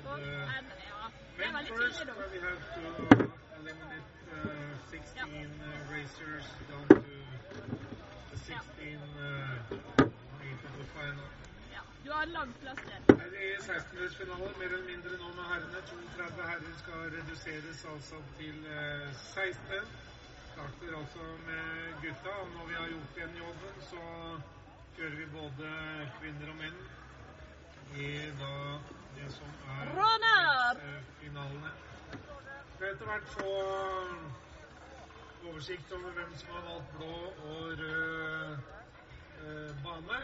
[0.00, 2.24] start Og, ja, det er men veldig first, tidlig, da.
[3.06, 3.70] uh,
[4.32, 7.00] uh, 16 uh, racers down to
[8.30, 8.86] the 16
[10.50, 11.28] into the final.
[11.74, 11.82] Ja.
[12.04, 13.02] Du har lang plass igjen.
[13.20, 15.80] Her er 16-delsfinale, mer eller mindre nå med herrene.
[15.90, 19.88] 32 herrer skal reduseres altså til eh, 16.
[20.52, 21.64] Starter altså med
[22.02, 24.02] gutta, og når vi har gjort den jobben, så
[24.96, 25.72] kjører vi både
[26.20, 26.78] kvinner og menn
[27.96, 28.06] i
[28.40, 28.52] da
[29.16, 29.86] det som er
[30.76, 31.70] eh, finalene.
[32.76, 33.52] Etter hvert få
[35.48, 37.12] oversikt over hvem som har valgt blå
[37.50, 38.52] og rød
[39.44, 40.20] eh, bane.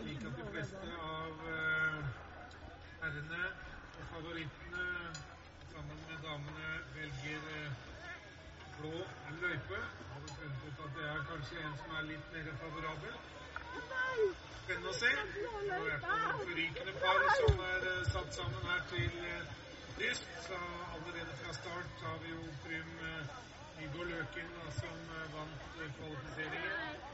[0.00, 1.98] Slik at de fleste av eh,
[3.02, 3.42] herrene
[3.98, 4.86] og favorittene
[5.72, 7.72] sammen med damene velger eh,
[8.78, 8.94] blå
[9.42, 9.82] løype.
[10.12, 13.20] Har vi funnet ut at det er kanskje en som er litt mer favorabel.
[14.62, 15.12] Spennende å se.
[15.12, 16.08] Et
[16.44, 19.52] forrykende par som er eh, satt sammen her til eh,
[19.98, 20.30] dyst.
[20.48, 20.62] Så
[20.94, 22.96] allerede fra start har vi jo Prym
[23.78, 27.06] Viggo Igor Løken da, som eh, vant eh, kvalifiseringen.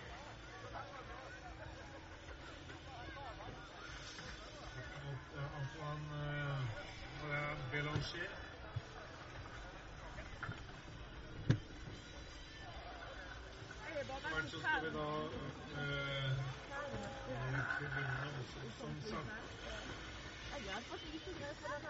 [5.05, 6.09] mot eh, Antoine
[7.31, 8.31] eh, Belanger.
[14.50, 15.44] Så skal vi da eh,
[17.85, 19.31] eh, sagt.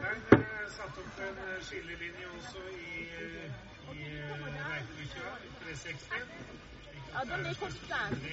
[0.00, 3.50] Der er satt opp en eh, skillelinje også i, eh,
[3.92, 5.08] i eh, i
[5.64, 6.08] 360.
[7.14, 8.22] Ja, den er konstant.
[8.24, 8.30] Vi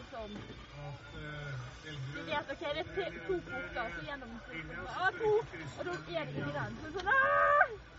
[0.00, 0.30] liksom
[0.80, 1.52] eh,
[2.26, 5.32] vet ok, det er to porter, så gjennom linja, Ja, to!
[5.78, 6.78] Og da er det ikke den.
[6.82, 7.93] Så sånn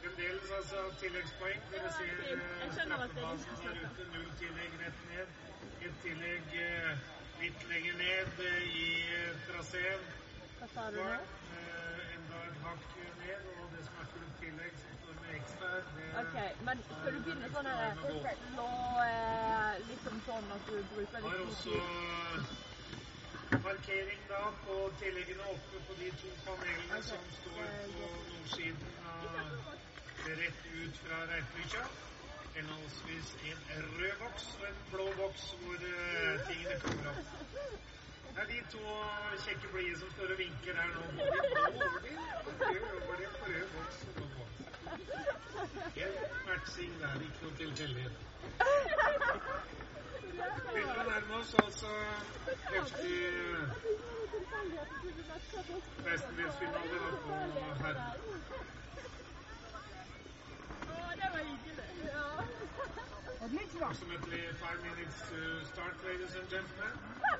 [0.00, 1.60] Fremdeles altså tilleggspoeng.
[1.72, 4.02] Dere ser eh, Jeg skjønner at det er straffebanen der ute.
[4.14, 5.28] Null tillegg rett ned.
[5.86, 6.46] Et tillegg
[7.40, 8.28] litt lenger ned
[8.80, 8.88] i
[9.48, 10.02] traseen.
[12.16, 12.82] Enda et hakk
[13.20, 15.49] ned, og det som er fullt tillegg som står med X der, det
[16.20, 18.70] Ok, men skal du begynne sånn her slå
[19.04, 22.68] eh, liksom sånn at du bruker litt tid?
[23.64, 29.24] markering da på tilleggene oppe på de to panelene som står på nordsiden av
[30.40, 31.82] rett ut fra Reipvika.
[32.54, 37.34] Henholdsvis en rød boks og en blå boks hvor eh, tingene kommer opp.
[38.30, 38.96] Det er de to
[39.44, 41.06] kjekke blide som står og vinker her nå.
[41.20, 42.16] Både blå over de,
[42.60, 44.59] rød over de, på rød boks og blå boks.
[45.94, 48.16] Helt matching der, ikke noe tilfeldighet.
[50.70, 51.90] Begynner å nærme oss altså
[52.70, 53.16] heftig
[56.04, 57.38] 16-delsfinale da på
[57.82, 58.00] herren.
[60.86, 61.88] Å, det var hyggelig.
[62.06, 62.26] Ja.
[63.40, 65.40] Approximately five minutes to
[65.72, 66.94] start, ladies and gentlemen.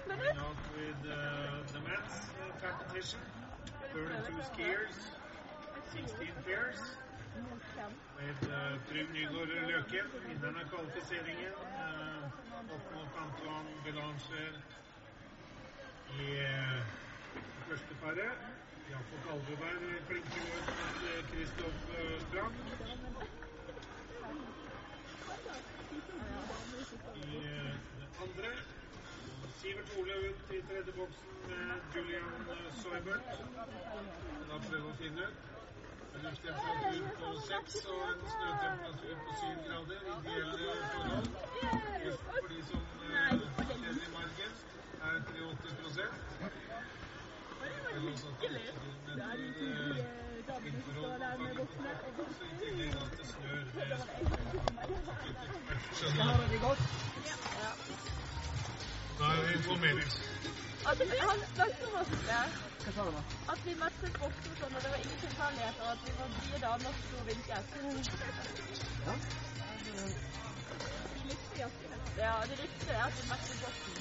[0.08, 1.16] Fem out with uh,
[1.72, 3.20] the men's uh, competition.
[3.92, 4.98] 32 skiers,
[5.92, 6.80] 16 pairs.
[8.18, 11.54] Med uh, Trym Nygaard Løken, vinneren av kvalifiseringen.
[11.76, 12.24] Uh,
[12.76, 14.60] opp mot Antoine Belanger
[16.18, 16.80] i uh,
[17.68, 18.48] første paret.
[18.90, 21.78] Jakob Alveberg klinker ut mot Kristoff
[22.28, 22.56] Strand.
[27.14, 28.50] i eh, det andre.
[29.60, 32.32] Sivert Ole ut i tredje boksen med Julian
[32.82, 33.28] Soybert.
[34.50, 35.48] Da prøve å finne ut.
[36.24, 40.00] Lufttemperatur på seks og en snøtemperatur på syv grader.
[40.16, 41.28] Ideelle forhold.
[42.40, 44.52] For de som eh, kjenner i margen,
[45.06, 46.30] er 83
[47.96, 48.48] Ellers at det
[49.18, 53.64] er vindforhold og fanger på toppen, så i tillegg at det snør.
[53.76, 53.96] Det
[55.98, 56.26] skjønner
[59.18, 60.12] Da er vi informert.
[60.90, 62.69] At vi, han snakket om oss.
[62.80, 66.58] At vi matchet bokser sånn, og det var ingen tilfeldigheter, og at vi var fire
[66.64, 67.64] damer som sto og vinket.
[72.16, 73.94] Ja, de likte det, at vi matchet boksen.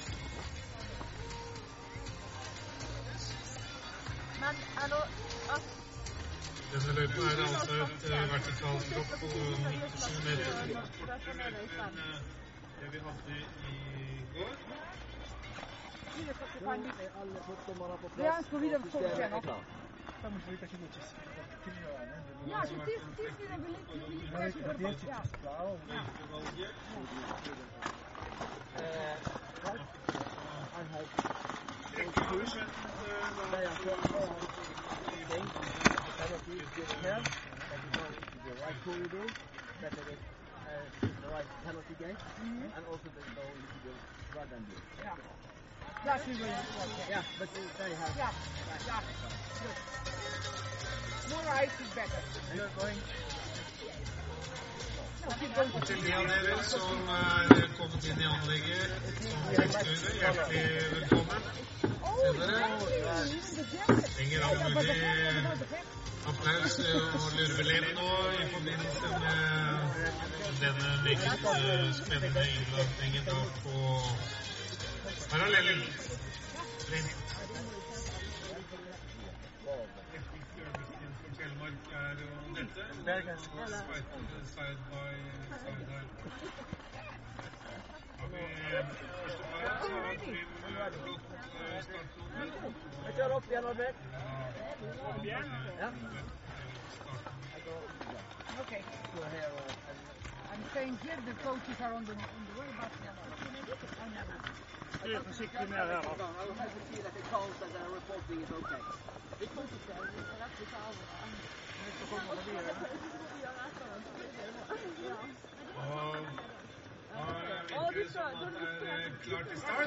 [4.40, 5.00] Men hallo,
[5.56, 5.64] at
[6.72, 10.52] Denne løypa er altså et eh, vertikalt dropp på 90 meter.
[10.96, 11.32] Kortere
[11.86, 11.96] enn
[12.80, 13.74] det vi hadde i
[14.34, 14.89] går.
[18.18, 18.98] Ja, skal vi da få se
[19.30, 19.40] nå?
[22.52, 23.78] Ja, så sist, sist vi ville
[25.06, 25.20] Ja.
[25.92, 26.70] Løypevalget.
[31.98, 33.44] Rekke har vi skjønt eh, da
[38.46, 39.28] The right corridor,
[39.80, 40.20] that there is
[40.70, 40.86] uh,
[41.22, 42.22] the right penalty gate,
[42.74, 43.94] and also the go into the
[44.36, 44.66] right and
[44.98, 45.14] Ja.
[46.26, 46.46] We.
[47.08, 47.48] Yeah, but
[47.78, 48.16] they have.
[48.16, 48.30] Ja,
[48.86, 49.02] yeah.
[49.62, 49.76] Good.
[51.30, 52.22] More ice is better.
[52.54, 52.98] You're going.
[55.20, 58.90] Som er kommet inn i anlegget
[59.50, 61.42] hjertelig velkommen
[62.20, 62.68] til dere.
[64.16, 64.58] Trenger all
[66.30, 68.08] applaus og lurvelem nå
[68.40, 69.38] i forbindelse med
[70.62, 73.24] denne meget eh, spennende innlatningen
[73.64, 73.76] på
[75.30, 75.82] parallell.
[81.38, 82.82] Telemark er jo dette.
[83.52, 84.24] Og Sveiten
[84.54, 85.12] side by
[85.62, 86.04] side her.
[88.18, 88.42] Har vi
[89.22, 90.48] første paret, så har Trym
[91.04, 91.26] blått
[91.60, 92.46] eh, startnummer.
[93.04, 93.98] Jeg kjører opp igjen, Albert.
[95.24, 95.40] Ja.
[95.82, 95.88] Ja.
[98.60, 98.82] Okay.
[99.14, 102.92] So here, uh, I'm saying here the coaches are on the, on the way, but
[104.02, 104.69] I never.
[105.00, 106.12] Styr forsiktig ned her, da.
[106.16, 106.24] Det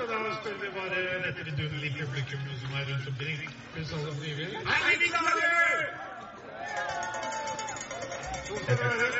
[0.09, 3.39] er spør vi bare dette vidunderlige publikum som er rundt omkring,
[3.73, 4.57] pluss alle frivillige.
[4.57, 5.47] Er vi klare?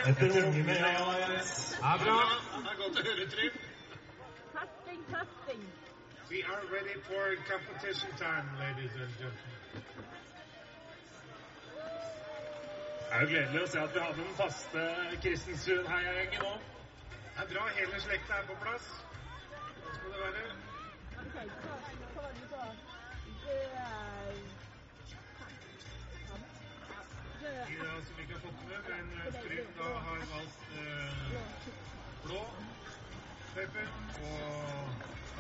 [0.10, 0.90] Etter ungene, ja.
[1.84, 2.18] Ja, bra.
[2.64, 3.73] Det er godt å høre, Trym.
[6.34, 9.60] We are ready for competition time, ladies and gentlemen.
[13.06, 14.86] Det er jo gledelig å se at vi har den faste
[15.26, 16.54] Kristensund-heiagjengen nå.
[17.36, 18.88] Det er bra hele slekta er på plass.
[19.84, 20.42] Sånn skal det være.
[21.14, 22.66] Hva hva
[27.44, 31.14] De da som ikke har fått med, men eh, Trym da har valgt eh,
[32.26, 32.42] blå
[33.54, 33.88] pepper
[34.32, 35.40] og Eh.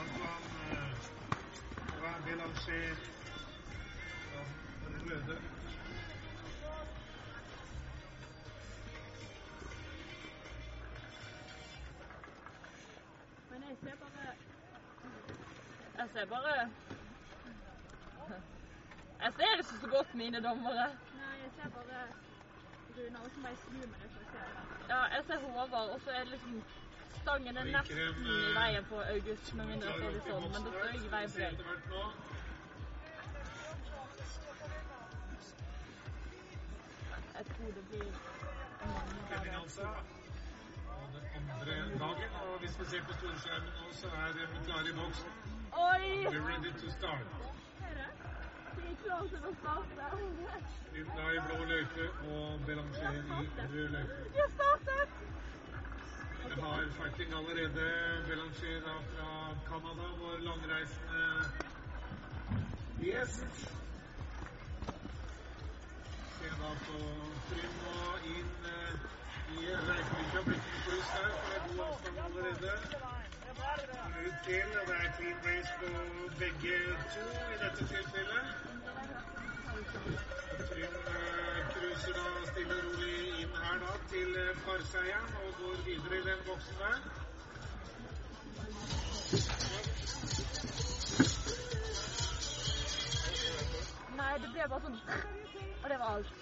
[13.50, 14.34] Men jeg ser bare...
[15.98, 16.69] Jeg ser bare...
[19.22, 20.74] Jeg ser ikke så godt mine dommere.
[20.75, 22.07] Nei, jeg ser bare
[22.98, 24.10] Rune, og så må jeg snu meg det.
[24.89, 26.63] Ja, jeg ser Håvard, og så er det liksom...
[27.21, 30.71] Stangen er nesten i veien på August, med mindre det er det sånn, men det
[30.74, 31.44] står ikke i veien Se deg.
[37.33, 38.12] Jeg tror det blir
[38.83, 39.21] andre
[42.00, 45.31] dagen, og hvis vi ser på storskjermen nå, så er vi klare i boksen.
[45.74, 46.06] Oi!
[46.27, 47.27] We're ready to start.
[48.77, 50.04] Vi er klare til å starte.
[50.94, 53.19] Linda i blå løype og Belanger i
[53.74, 54.18] rød løype.
[54.33, 55.10] Vi har startet!
[56.45, 57.86] Vi har fighting allerede.
[58.28, 59.30] Belanger da fra
[59.69, 61.24] Canada, vår langreisende
[63.00, 63.54] gjest.
[66.38, 66.98] Se da på
[67.50, 68.94] Trym og inn eh,
[69.56, 70.45] i Reykjavik.
[70.48, 72.72] Blitt en pluss for det er god avstand allerede.
[74.25, 75.89] Ut til, og det er clean race på
[76.39, 76.78] begge
[77.16, 78.46] to i dette tilfellet.
[80.69, 81.23] Trym
[81.94, 86.24] eh, da stille og rolig inn her da til eh, parseieren og går videre i
[86.29, 86.98] den boksen der.
[94.18, 95.00] Nei, det ble bare sånn...
[95.84, 96.34] Og det var alt.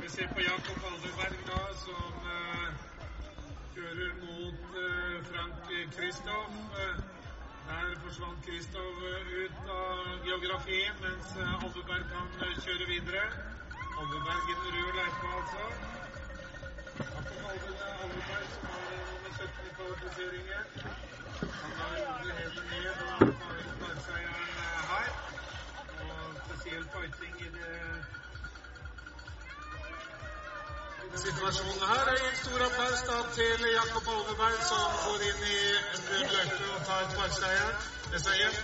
[0.00, 2.68] Vi ser på Jakob Alderberg da, som uh,
[3.74, 6.60] kjører mot uh, Frank Kristoff.
[6.82, 7.19] Eh,
[7.70, 11.28] der forsvant Kristoff eh, ut av geografien, mens
[11.64, 13.24] Alveberg kan eh, kjøre videre.
[14.00, 15.62] Alveberg i den røde løypa, altså.
[18.04, 20.64] Alveberg som har eh, nummer 17 i kvalifiseringen.
[21.60, 21.94] Han har
[22.40, 23.34] hele ned og
[23.82, 25.10] tar seieren eh, her.
[26.06, 28.19] Og spesiell fighting i det
[31.18, 35.56] Situasjonen her er gir stor applaus da til Jakob Oldeberg, som går inn i
[35.94, 37.16] en løype og tar et
[38.12, 38.60] med seier.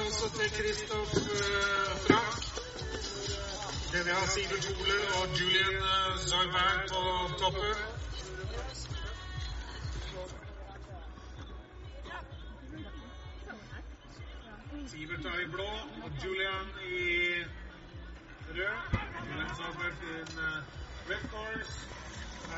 [0.00, 2.36] Også til Kristoff eh, Frank.
[3.92, 7.02] Det vi har Sivert Hole og Julian eh, Zarberg på
[7.42, 8.09] toppen.
[14.86, 15.68] Sivert er i blå
[16.24, 16.98] Julian i
[18.56, 18.78] rød.
[19.56, 20.62] Zarberg in uh,
[21.10, 21.74] red course.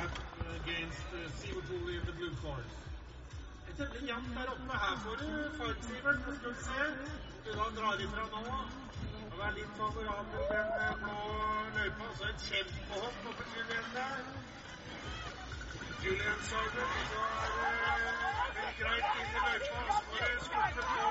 [0.02, 0.14] at,
[0.60, 2.74] against uh, Sivert Ole in the blue course.
[3.66, 4.72] Det temmelig jevnt der oppe.
[4.84, 6.18] Her får du fart, Sivert.
[6.26, 6.80] Nå skal du se.
[7.44, 8.42] Du da drar ifra nå.
[9.30, 10.42] Det er litt favorabel
[11.02, 11.18] blå
[11.76, 12.06] løypa.
[12.18, 14.18] Så et kjempehopp oppe Julian der.
[16.04, 16.82] Julian Sarber.
[16.82, 17.20] Og så
[17.88, 19.66] er det greit inn i løypa.
[19.66, 21.02] Så må du skuffe på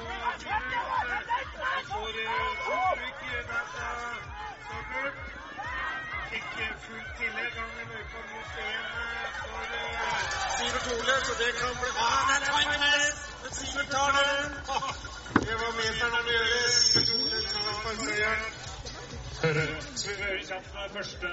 [2.08, 2.56] Julian.
[2.66, 5.12] Får trykk i fra Sarber.
[6.40, 7.54] Ikke fullt tillegg.
[7.60, 8.86] Han i løypa mot én
[9.44, 9.62] for
[10.58, 13.18] Sivert Ole, så det kan bli ah, det er timeless!
[13.44, 14.50] Men Sivert tar den!
[15.48, 16.60] Det var meteren om å gjøre.
[16.90, 18.44] Sivert Ole tar seieren.
[19.42, 21.30] Skal vi høre kjapt med første,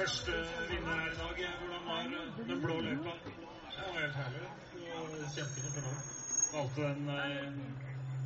[0.00, 0.32] første
[0.70, 1.38] vinner her i dag?
[1.60, 1.98] Hvordan var
[2.48, 3.12] den blå løypa?
[3.24, 4.40] Det var helt herlig.
[5.34, 5.98] Kjempefint for meg.
[6.52, 7.48] Valgte den eh,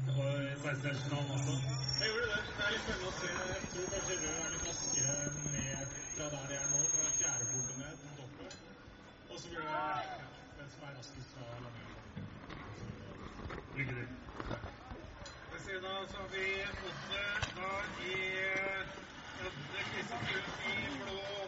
[0.05, 1.55] i 16-finalen også.
[2.01, 2.43] Jeg gjorde det.
[2.59, 3.31] Det er litt spennende å se.
[3.51, 5.17] Jeg tror kanskje rød er litt raskere
[5.55, 8.47] ned fra der jeg er nå, fra fjerdeporten ned mot oppe.
[9.31, 10.21] Og så blir det
[10.61, 12.01] den som er raskest fra langrøypa.
[13.81, 14.09] Lykke til.
[15.51, 16.47] Ved ser da, så har vi
[16.85, 17.27] Motte
[17.59, 17.73] da
[18.13, 18.21] i
[19.47, 21.44] Ødne Kristiansund i blå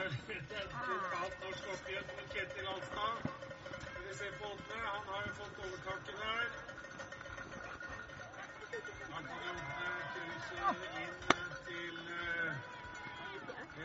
[0.00, 3.14] lokalt norsk oppgjør med Kjetil Alstad.
[4.06, 6.46] Vi ser på Åtne, Han har jo fått overtaket der.
[9.10, 10.56] Da kan Odde krysse
[11.02, 11.16] inn
[11.68, 12.50] til uh,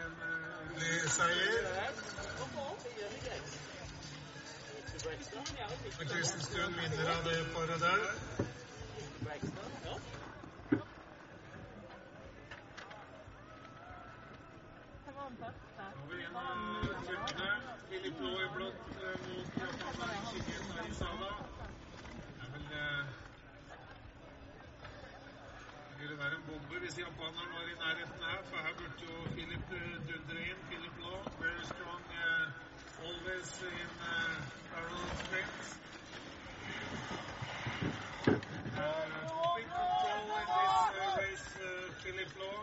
[0.01, 1.63] en uh, seier.
[5.97, 8.01] Kristenstuen vinner av det paret der.
[26.17, 29.65] Det være en bombe hvis japaneren var i nærheten her, for her burde jo Filip
[29.79, 30.59] eh, dundre inn.
[30.69, 33.49] Filip Blå, very strong, eh, always
[33.81, 34.37] in uh,
[34.71, 35.67] parallel sprints.
[38.25, 38.95] Uh,
[39.57, 42.59] big control in this uh, race, uh, Philip Law.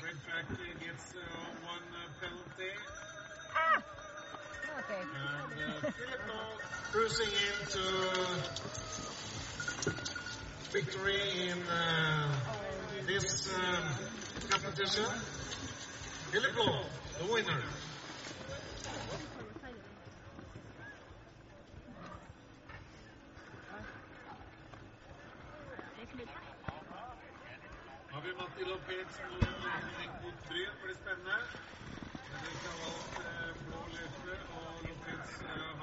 [0.00, 1.24] Brent Factory gets uh,
[1.74, 2.72] one uh, penalty.
[4.78, 5.02] Okay.
[5.26, 6.50] And uh, Philip Law
[6.92, 7.84] cruising into
[10.72, 12.34] victory in uh,
[13.06, 13.84] this um,
[14.50, 15.04] competition.
[16.56, 16.84] Law,
[17.18, 17.62] the winner.
[28.10, 29.42] Har vi Matti Lopez mot
[30.22, 31.38] mot Bryn, blir spennende.
[32.32, 35.75] Har valgt eh, blå løype, og Lopez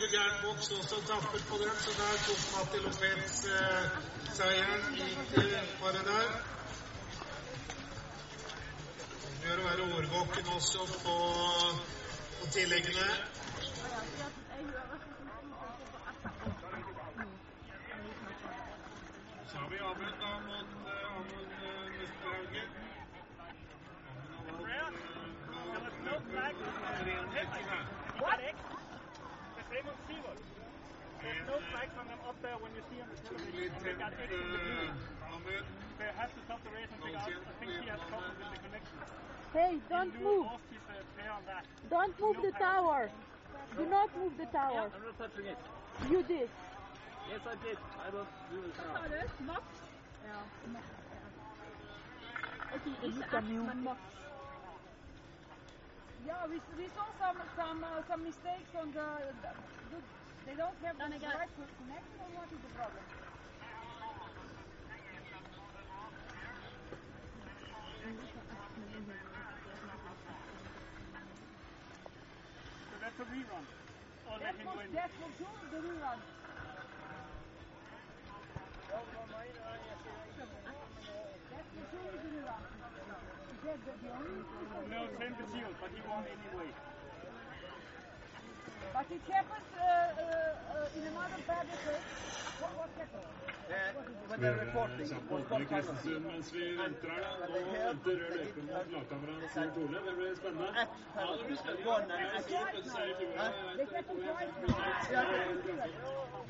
[0.00, 3.84] du gæren boks også tappet på den, så der tok Matti Lopez eh,
[4.36, 4.82] seieren
[5.34, 6.28] det paret der.
[9.42, 11.16] Gjør å være årvåken også på,
[12.38, 13.10] på tilleggene.
[32.42, 33.70] There when you see on the television.
[33.82, 34.90] They got tent extra blue.
[35.22, 35.38] uh,
[35.98, 37.30] They have to stop the race and take out.
[37.30, 38.96] I think he has problems with the connection.
[39.54, 40.46] Hey, don't Lou move.
[40.74, 41.64] his uh, pair on that.
[41.90, 43.10] Don't move the tower.
[43.78, 44.90] Do not move the tower.
[44.90, 45.58] I'm not touching it.
[46.10, 46.48] You did.
[47.30, 47.78] Yes, I did.
[48.02, 48.98] I don't do it now.
[48.98, 49.20] Sa du?
[49.46, 49.62] Max?
[50.26, 50.38] Ja.
[52.74, 53.98] Ok, ikke F, men Max.
[56.26, 59.06] Yeah, we, we saw some some uh, some mistakes on the.
[59.42, 59.50] the
[60.46, 61.34] they don't have Then the again.
[61.34, 63.04] right connection, or what is the problem?
[71.70, 73.64] So that's a rerun.
[74.26, 74.88] Or let That him was win.
[74.92, 76.18] that was sure the rerun.
[81.50, 82.62] That was sure the rerun.
[83.52, 84.90] Is that the, the only?
[84.90, 86.91] No, same to you, but he won anyway.
[88.94, 92.06] But it happens uh, uh, uh, in another bad place.
[92.60, 93.28] What, what happened?
[93.72, 93.74] Uh,
[94.28, 97.20] when they're reporting, Kjapp what, åpner what kind of Kristiansund mens vi venter her.
[97.22, 97.28] da.
[97.52, 99.98] Nå venter rød løper mot lagkamerat Sivert Ole.
[100.08, 100.68] Det blir spennende.
[100.82, 101.54] At penalty,
[101.94, 102.46] one and at
[103.78, 104.76] They happen twice now.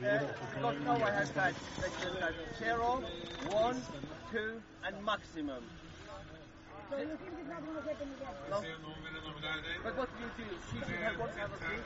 [0.03, 1.57] Uh, because now I have had like,
[2.25, 2.91] like zero,
[3.65, 3.79] one,
[4.33, 4.51] two,
[4.87, 5.63] and maximum.
[6.91, 8.35] So you think it's not going to happen again?
[8.51, 8.59] No.
[9.33, 9.83] Se nå, mine damer og herrer.
[9.83, 11.77] But what you do, he should have one penalty,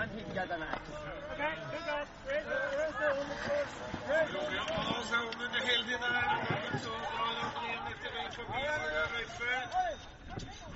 [0.00, 0.86] and he get an act.
[1.32, 2.08] Okay, good guys.
[2.28, 3.74] Raise the, raise the on the course.
[4.34, 6.24] Ronja Aas er om under heldig der.
[6.64, 9.52] Men så drar han én etter vei forbi Maria Røyfe.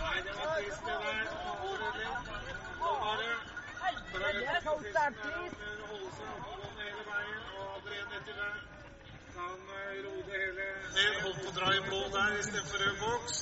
[0.00, 1.24] Nei, det var trist det der.
[1.68, 2.08] Overredig.
[2.80, 3.32] Nå var det
[4.14, 5.56] Yes, hold start, please.
[5.90, 7.42] holde seg oppegående hele veien.
[7.60, 8.52] Og Breen etter det
[9.36, 10.66] kan eh, roe det hele
[10.96, 11.14] ned.
[11.24, 13.36] Holdt på å dra i blå der istedenfor rød boks.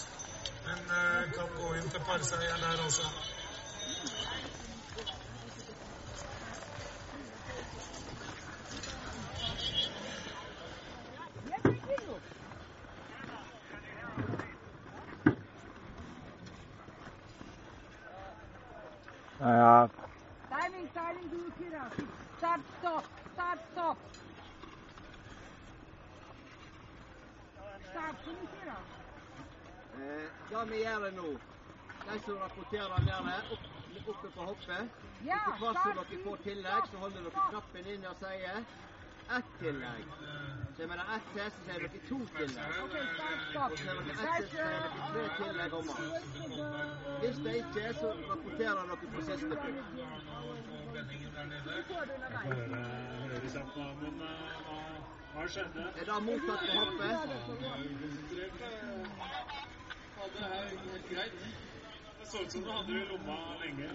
[0.67, 3.07] Men eh, kan gå inn til parseieren der også.
[19.43, 19.87] Ja,
[20.51, 21.37] Timing, timing, du
[21.87, 21.93] us?
[22.39, 23.05] Start, stop.
[23.35, 23.97] Start, stop.
[27.91, 28.89] Start, can you hear us?
[29.92, 29.92] Eh,
[30.51, 31.29] det vi gjør nå,
[32.07, 33.65] de som rapporterer der opp,
[34.09, 38.09] oppe på hoppet, Ja, etter hvert som dere får tillegg, så holder dere knappen inne
[38.11, 38.57] og sier
[39.37, 40.07] ett tillegg.
[40.77, 42.73] Så med det ett til, så sier dere to tillegg.
[42.85, 43.71] Okay, start, stop.
[43.71, 45.87] Og så med det ett til, så sier dere tre tillegg om.
[47.23, 49.63] Hvis det ikke er, så rapporterer dere på siste punkt.
[49.63, 50.99] Eh,
[53.53, 53.87] hva,
[55.35, 55.83] hva skjedde?
[56.01, 57.19] Er det mottatt på hoppet?
[61.13, 61.55] Hadde her helt greit.
[62.21, 63.89] Det så ut som du hadde det i lomma lenge.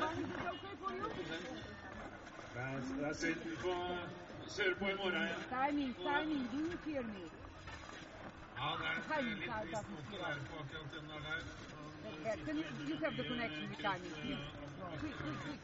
[0.00, 1.08] Long is it okay for you?
[2.54, 3.40] Det er, det er synd.
[3.50, 3.80] Vi får
[4.56, 5.42] kjøre på i morgen igjen.
[5.54, 7.24] Timing, timing, do you hear me?
[8.58, 8.86] Ja, det
[9.16, 11.20] er litt trist måte å være på akkurat den der.
[11.28, 11.42] der.
[12.12, 14.44] Okay, can you, you have the connection with timing, please.
[15.00, 15.60] Quick, quick, quick.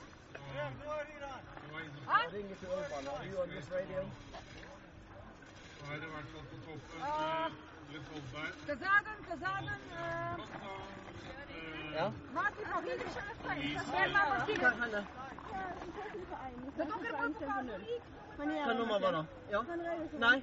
[0.54, 1.42] Yeah, go ahead, Iran.
[1.62, 2.32] Det var inne Huh?
[2.36, 3.04] Ringer til Urban.
[3.14, 4.00] Are you on this radio?
[5.80, 7.71] Nå er det i hvert fall på toppen.
[7.92, 7.98] Da.
[16.76, 17.84] Dere må få ta null.
[18.36, 19.24] Hva nummer var det?
[19.50, 19.60] Ja?
[20.22, 20.36] Nei?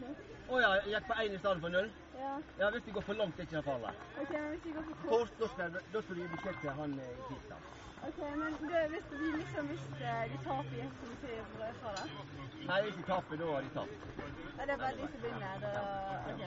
[0.50, 1.90] Å ja, jeg gikk på én i stedet for null?
[2.20, 3.94] Ja, Ja, hvis de går for langt, er det ikke farlig.
[4.22, 5.34] ok, men hvis vi går for kort.
[5.40, 7.58] Da skal, da skal du gi beskjed til han eh, i Pisa.
[8.10, 12.06] Ok, men det, hvis de liksom hvis de taper i så betyr det fra det?
[12.70, 13.96] Nei, hvis de taper, da har de tapt.
[14.58, 15.54] Det er bare de som vinner.
[15.64, 15.72] Det,
[16.34, 16.44] ok.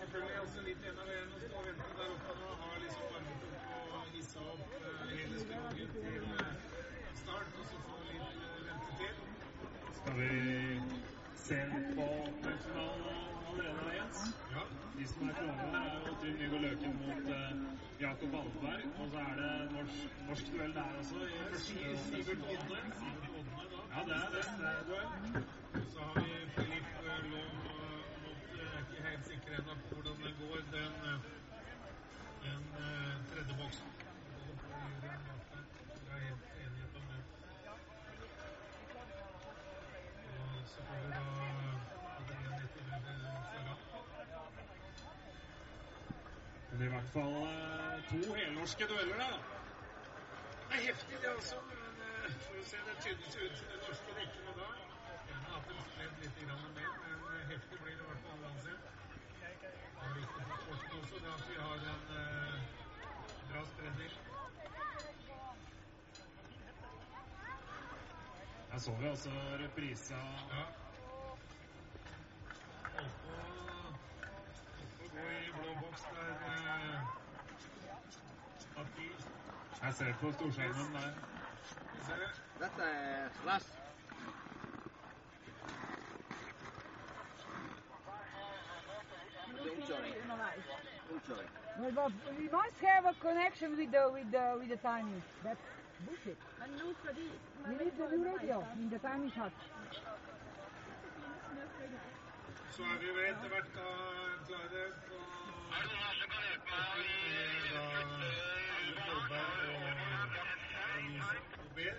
[0.00, 2.48] Selvfølgelig også litt igjen av veien å stå og vente der oppe nå.
[2.62, 6.52] Har liksom varmet opp og hissa opp eh, hele skogen til eh,
[7.22, 9.16] start, og så få litt eh, ventetid.
[9.98, 10.30] Skal vi
[11.44, 14.20] se litt på åpningsfinalen allerede, Jens?
[15.02, 17.36] Er klare, er jo Trym Viggo Løken mot uh,
[18.00, 18.82] Jakob Alberg.
[19.00, 21.14] Og så er det norsk, norsk duell der også.
[21.14, 21.32] i.
[23.94, 24.68] Ja, det er neste.
[25.92, 29.94] Så har vi Filip eh, Lom eh, mot Jeg er ikke helt sikker ennå på
[29.94, 30.56] hvordan det går.
[30.76, 31.18] Den, eh,
[32.44, 33.88] den eh, tredje boksen.
[34.34, 35.64] Både på juryen bak der.
[36.04, 37.22] Det er helt enighet om det.
[40.28, 41.24] Og så får vi da
[42.18, 43.14] Adrian Etterøyde
[43.52, 43.80] foran.
[46.82, 49.26] I hvert fall eh, to helnorske dueller da.
[50.68, 51.56] Det er heftig, det også.
[51.68, 52.76] Men eh, får vi se.
[52.86, 54.66] Det tydeligvis ut i den norske rekkene da.
[55.28, 58.40] Gjerne at de spredd litt grann mer, men eh, heftig blir det i hvert fall
[58.48, 58.82] uansett.
[60.98, 62.04] Også, det at vi har en
[63.52, 64.12] bra spredning.
[68.72, 69.30] Her så vi altså
[69.62, 70.18] reprisa
[70.54, 70.64] Ja.
[72.96, 73.34] Holdt på,
[75.14, 76.51] gå i blå boks der.
[79.82, 81.10] Jeg ser på storskjermen der.
[81.70, 82.12] Skal vi se.
[82.60, 83.78] Dette er stress.
[89.48, 90.14] Det er omkjøring.
[91.12, 91.50] Omkjøring.
[91.80, 95.22] Well, but we must have a connection with the with the with the timing.
[95.44, 95.64] That's
[96.06, 96.38] bullshit.
[96.60, 97.16] Men nå skal
[97.66, 99.52] We need the new radio in the timing hut.
[102.70, 103.88] Så er vi ved etter hvert da
[104.46, 105.16] klare på
[109.12, 109.92] Er det noen
[111.76, 111.96] meg?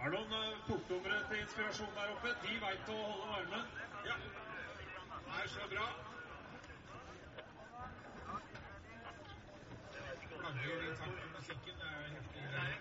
[0.00, 2.32] Er det noen eh, portnumre til inspirasjon der oppe?
[2.42, 3.64] De veit å holde varmen.
[4.04, 4.16] Ja.
[5.24, 5.86] Det er så bra.
[10.40, 11.74] Flagger i takt med musikken.
[11.80, 12.78] Det er heftige greier.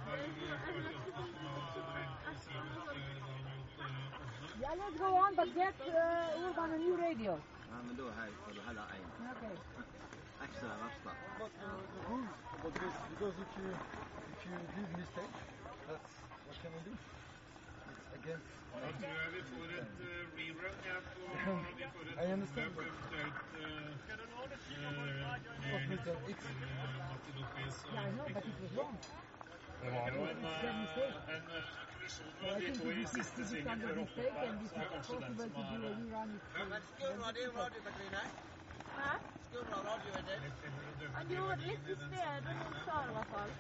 [4.62, 7.32] Yeah, let's go on, but get uh, Urban a new radio.
[7.70, 9.06] Ja, men da har jeg får du heller én.
[9.32, 9.54] Okay.
[10.44, 11.10] Ekstra verste.
[11.40, 13.68] But uh, the rules about this, because if you
[14.32, 15.36] if you did mistake,
[15.88, 16.14] that's
[16.46, 16.94] what can we do?
[18.08, 19.40] Da tror jeg vi.
[29.80, 30.78] Det var jo en, en
[31.92, 33.96] kollisjon med de to i siste svingen før
[34.64, 35.52] is er kanskje den som
[38.98, 39.18] er?
[41.14, 41.96] Han gjorde litt i
[43.08, 43.50] i hvert fall.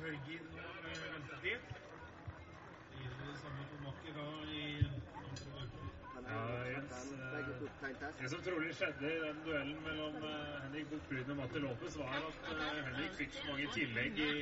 [0.00, 1.66] Høygir nå med ventetid.
[2.90, 4.89] Det gjelder det samme for Makker da i.
[6.30, 7.20] Ja, Jens, eh.
[8.20, 12.16] Det som trolig skjedde i den duellen mellom eh, Henrik Bukkbryn og Matti Lopez, var
[12.18, 14.32] at eh, Henrik fikk så mange tillegg i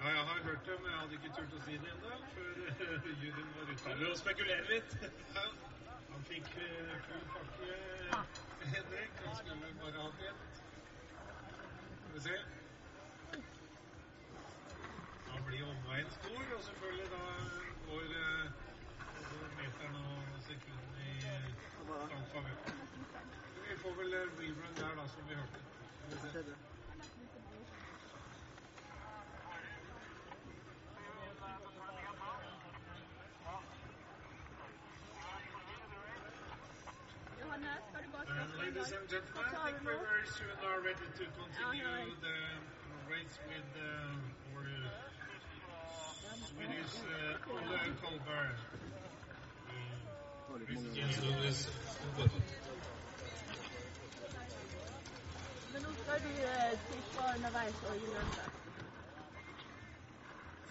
[0.00, 3.08] Ja, jeg har hørt det, men jeg hadde ikke turt å si det ennå, før
[3.22, 3.78] juryen var ute.
[3.84, 4.98] Kan jo spekulere litt?
[5.36, 5.46] Ja,
[6.10, 6.52] han fikk
[7.06, 7.72] full pakke,
[8.74, 9.24] Henrik.
[9.24, 10.62] Han skulle bare ha ett.
[12.02, 12.36] Skal vi se.
[15.26, 17.22] Da blir omveien stor, og selvfølgelig da
[17.88, 18.44] går uh,
[19.18, 21.34] både meteren og sekundene i
[21.96, 22.56] uh, Frank favør.
[23.68, 25.60] Vi får vel uh, rerun der, da, som vi hørte.
[26.08, 26.54] Skal vi se.
[37.40, 39.00] Johannes, skal du bare Uh, stoppe en ladies gang?
[39.00, 42.38] and gentlemen, I think we're very soon are ready to continue Yeah, the
[43.14, 44.64] race with uh, our
[46.48, 48.56] Swedish uh, Ole Kolberg.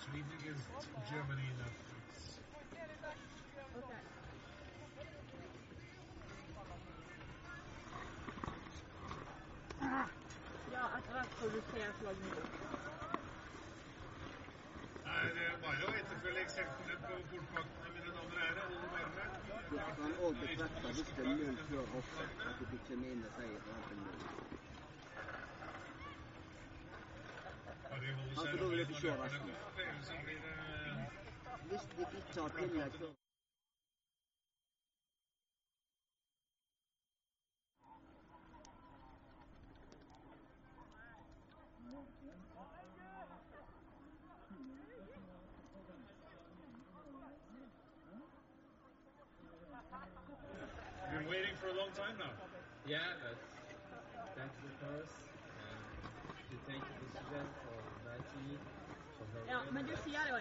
[0.06, 0.67] Sweden against
[1.10, 2.39] Germany in that race.
[3.78, 3.91] Ok.
[10.71, 12.36] Ja, etter hvert får du se flagget.
[15.04, 17.94] Det er uh, bare å etterfølge eksemplene på portvaktene,
[19.69, 23.30] Du kan òg bekrefte hvis det er null før hoppet, at du fikk en mindre
[23.38, 24.24] seier for til null.
[27.89, 29.50] Bare holde Altså, da vil jeg ikke se resten.
[29.50, 30.56] kommer, for ellers så blir det
[31.69, 33.24] Hvis de ikke har tillegg
[52.86, 53.38] Yeah, but
[54.38, 55.17] that's the first.
[55.58, 55.82] Um,
[56.50, 58.62] to take a decision for 90,
[59.17, 60.38] for her Ja, men du sier det jo.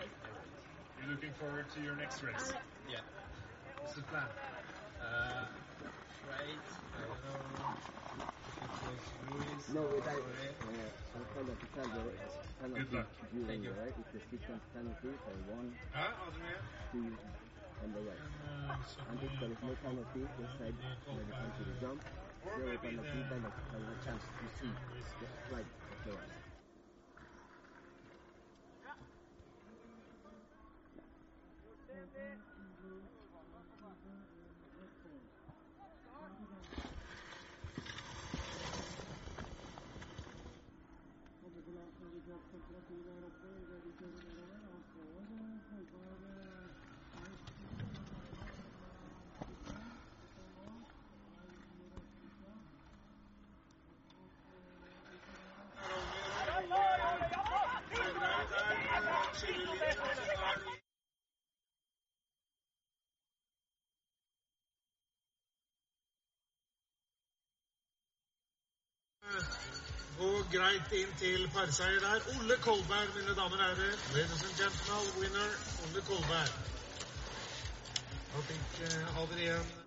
[1.01, 2.37] You're looking forward to your next race.
[2.53, 3.01] Det- Yeah.
[3.81, 4.29] What's the plan?
[5.01, 5.49] Uh,
[6.29, 6.65] right.
[6.95, 7.41] I don't know
[8.61, 9.03] if it was
[9.33, 10.49] Luis No, or it I, Jorge.
[10.61, 12.05] uh, I'll tell them to tell the
[12.61, 13.09] penalty Good luck.
[13.33, 13.81] during Thank the you.
[13.81, 13.97] race.
[13.99, 16.61] If they stick on penalty for one, Ja, Adrian.
[16.93, 17.17] two,
[17.83, 18.21] and the race.
[18.21, 20.75] Men, uh, And if there is no penalty, they said
[21.09, 22.01] when they come to the jump,
[22.53, 24.73] zero penalty, then they have a chance to see.
[25.21, 26.45] The flag of the race.
[31.89, 32.54] Der,
[70.19, 72.27] Gå greit inn til parseier der.
[72.35, 73.97] Olle Kolberg, mine damer og herrer.
[74.17, 75.51] Ladies and gentlemen, winner
[75.87, 76.53] Olle Kolberg.
[78.35, 79.85] Da fikk eh, Adrien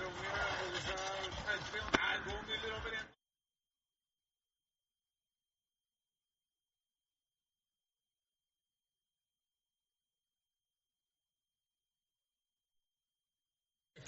[0.00, 0.98] Runge holder seg
[1.46, 3.06] skjerpelig, og der går Müller over en.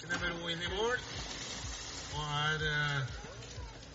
[0.09, 0.99] Rekkene med ro inn i mål,
[2.15, 3.01] og er eh,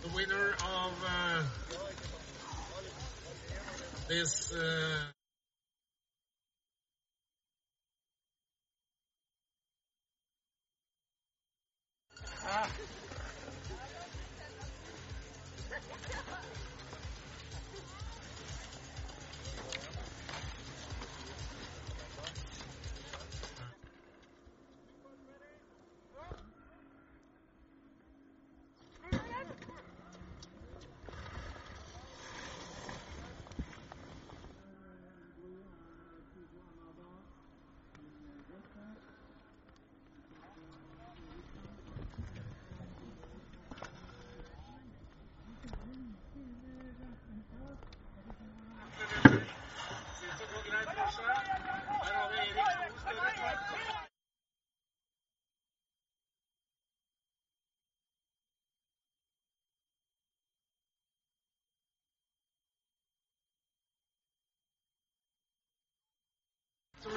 [0.02, 1.42] the winner of eh,
[4.08, 5.14] this eh,
[12.44, 13.03] Synes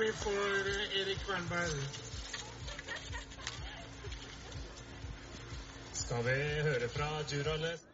[0.08, 1.84] Victory for eh, Erik Wernberg.
[5.94, 7.88] Skal vi høre fra Durales?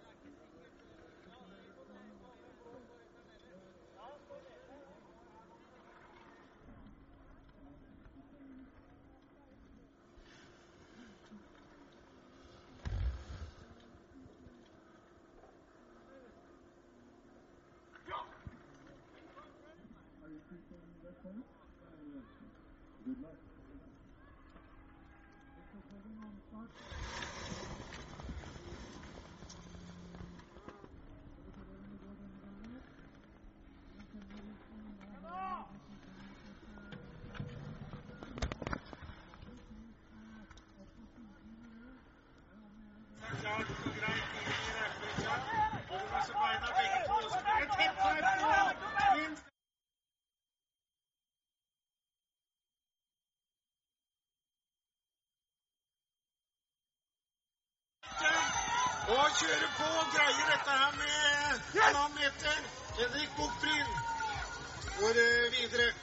[43.44, 45.34] Klart og greit inn i rekkevidda.
[45.90, 47.18] Holder med seg beina begge to.
[47.34, 49.44] Så blir det tett her på minst.
[59.14, 62.58] Og kjører på og greier dette her med halvannen meter.
[63.00, 63.92] Henrik Bukbryn
[65.00, 65.94] går eh, videre.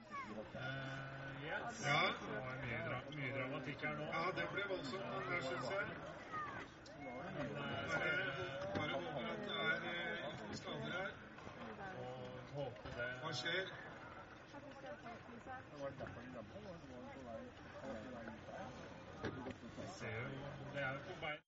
[0.00, 0.27] yes.
[0.38, 2.02] Ja.
[2.20, 4.04] Det var mye, dra mye dramatikk her nå.
[4.16, 5.86] Ja, det ble voldsomt, det syns jeg.
[7.38, 7.48] Eh,
[8.76, 11.10] Bare, håper at det er eh, ikke skader her.
[11.98, 12.16] og
[12.54, 13.64] håpe det Hva skjer?
[20.72, 21.47] Det er jo på gamle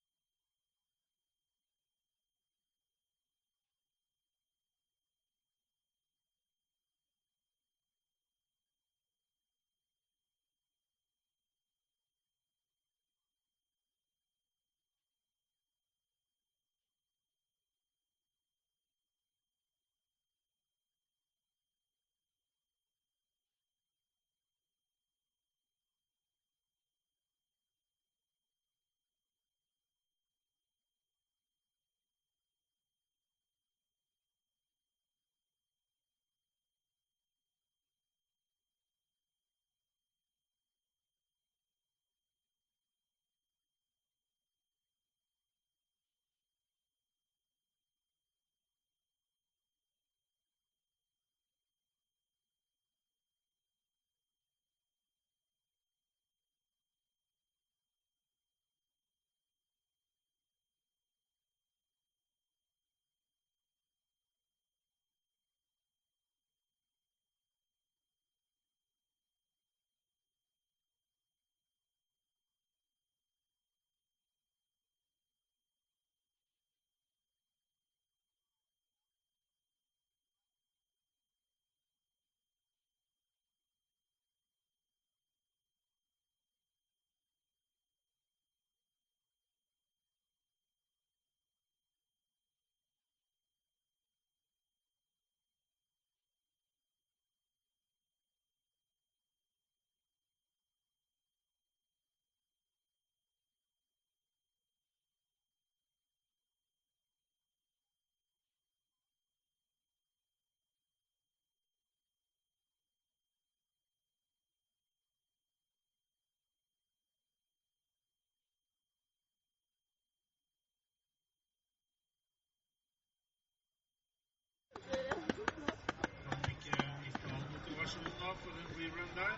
[129.15, 129.35] der.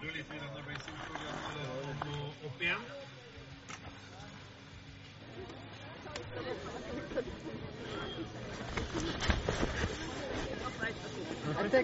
[0.00, 1.16] Blir jo litt grann racing for
[1.64, 2.16] å gå
[2.48, 2.84] opp igjen.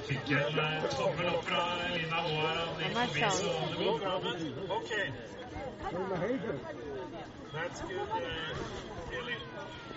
[0.08, 1.62] Fikk en eh, tommel opp fra
[1.94, 2.50] Lina Moa.
[2.54, 4.14] Han gikk forbi, så det går bra.
[4.24, 4.38] Men
[4.78, 4.92] OK.
[7.54, 8.18] That's good, uh,
[9.10, 9.36] Billy.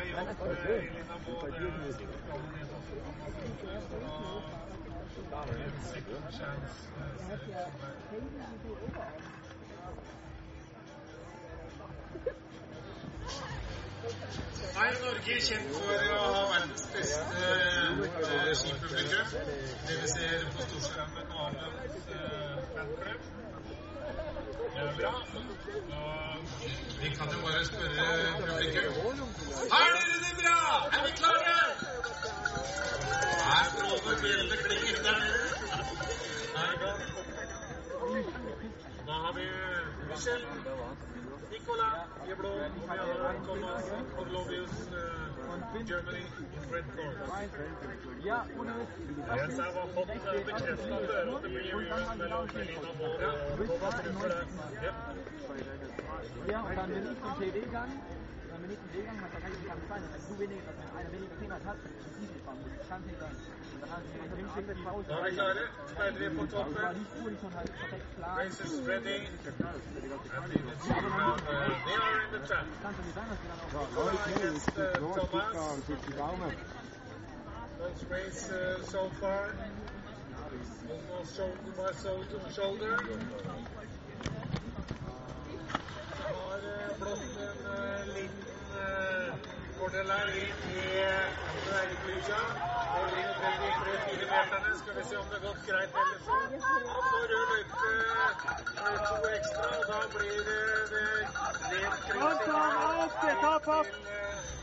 [14.75, 19.29] Nei, Norge er kjent for å ha verdens beste eh, skipublikum.
[19.87, 22.55] Det vi ser på Storskjermen og Arlands eh.
[24.75, 25.15] Det er bra.
[26.01, 26.24] Og
[27.01, 28.07] vi kan jo bare spørre
[28.41, 28.93] publikum.
[29.75, 30.59] Har dere det bra?
[30.97, 31.57] Er vi klare?
[33.57, 35.49] Er bråde bjelle klinger der nede?
[39.07, 39.45] Da har vi
[40.11, 40.43] Michel,
[41.53, 41.89] Nicola
[42.29, 42.73] Jeblon,
[43.47, 43.85] Thomas
[44.21, 46.25] Odlovius, uh, Germany,
[48.25, 48.73] Ja, ohne
[56.51, 57.91] Ja, und dann bin ich zum TV-Gang.
[58.51, 60.03] Dann bin ich zum TV-Gang, was da gar nicht sein.
[60.11, 63.54] Wenn du weniger, wenn einer weniger Fingers hat, ist es easy, das kann nicht sein.
[67.31, 68.39] Die schon halt perfekt klar.
[68.39, 69.29] Racers ready.
[70.37, 72.67] And in the team now, uh, they are in the trap.
[72.83, 74.83] Kann schon nicht sein, dass wir dann auch Nicola against uh,
[76.17, 76.55] Thomas.
[77.77, 79.45] Close race uh, so far.
[80.89, 82.41] Almost shoulder by shoulder.
[82.55, 82.99] shoulder.
[86.17, 89.54] Så har uh, blått en uh, liten
[93.21, 94.71] inn i de tre-fire meterne.
[94.81, 96.25] Skal vi se om det har gått greit ellers.
[96.31, 97.77] Han får rød løype
[99.09, 101.09] to ekstra, og da blir det det
[101.73, 102.41] rent kryssing
[103.21, 104.05] til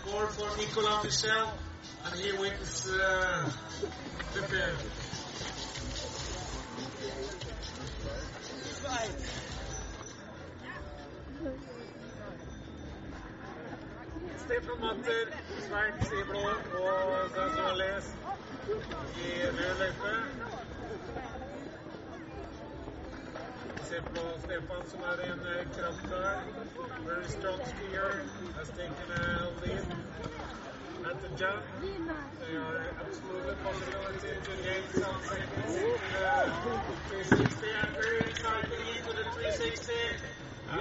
[0.05, 1.47] goal for Nicolas Michel.
[2.05, 3.51] And he wins uh,
[4.33, 4.75] the pair.
[11.41, 11.70] Stefan
[14.51, 15.31] Matter,
[15.63, 16.39] Sveits i blå
[16.79, 18.07] og Gonzales
[18.67, 20.11] i rød løype.
[23.83, 25.39] Se på Stefan som er en
[25.77, 26.43] kraftkar.
[27.07, 28.11] Very strong skier.
[28.57, 29.23] Has taken a
[29.61, 29.85] lead
[31.09, 31.63] at the jump.
[32.41, 36.35] They are absolutely possibility to gain some seconds in the
[37.09, 40.40] 360 and very exciting into the 360.
[40.71, 40.77] Uh,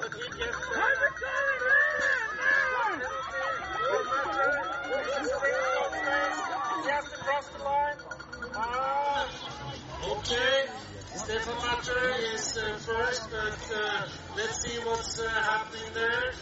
[0.00, 0.74] but he gets the
[6.82, 6.88] He
[7.28, 8.00] has the line.
[10.10, 10.56] Okay.
[11.14, 12.04] Stefan Matter
[12.34, 16.32] is uh, first, but uh, let's see what's happening there.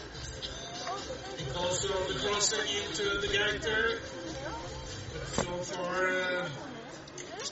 [1.37, 3.99] Because of the crossing into the gator.
[5.33, 5.43] So
[5.73, 6.72] for uh,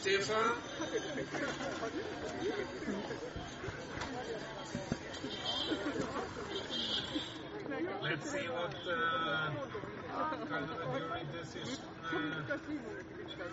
[0.01, 0.51] Stefan.
[8.01, 9.51] Let's see what uh,
[10.49, 11.77] kind of a jury decision
[12.11, 12.57] uh,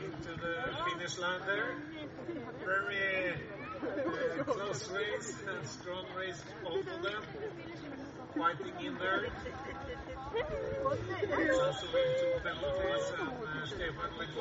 [0.04, 0.54] into the
[0.88, 1.76] finish line there.
[2.64, 3.34] Very
[4.40, 7.22] uh, close race and strong race, both of them
[8.38, 9.28] fighting in there.
[11.58, 14.32] Sasso with two penalties and uh, Stefan with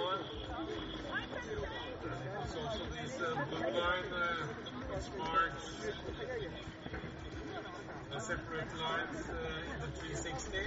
[1.38, 2.12] one.
[2.12, 4.48] And it was also this uh, blue line uh,
[4.90, 5.66] which marks
[8.12, 10.58] the separate lines uh, in the 360.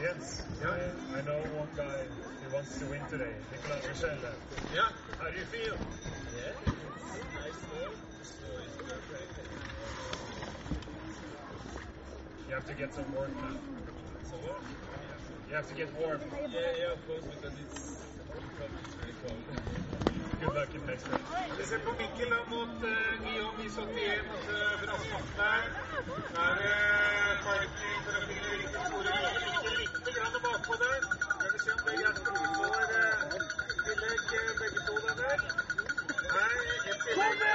[0.00, 2.04] Jens, I, I know one guy
[2.42, 4.18] who wants to win today, Nicolas Michel.
[4.74, 4.88] Yeah.
[5.18, 5.76] How do you feel?
[6.34, 7.96] Yeah, it's nice work,
[8.40, 9.32] so it's perfect.
[12.48, 13.56] You have to get some work now.
[14.30, 14.81] So what?
[15.52, 16.18] You have to get warm.
[16.32, 19.36] Yeah, yeah, of course, because it's it's very cold.
[20.40, 21.24] Good luck in next round.
[21.58, 22.92] Vi ser på Mikkel da, mot uh,
[23.24, 25.62] Guillaume i 71 uh, fra der.
[26.32, 29.12] Der er fighting for å finne riktig store
[29.44, 31.00] Mikkel litt grann bakpå der.
[31.42, 33.12] Men vi ser om det er vi får uh,
[33.84, 35.14] tillegg uh, begge to der.
[35.20, 35.38] der.
[36.32, 37.52] Nei, et jobbe!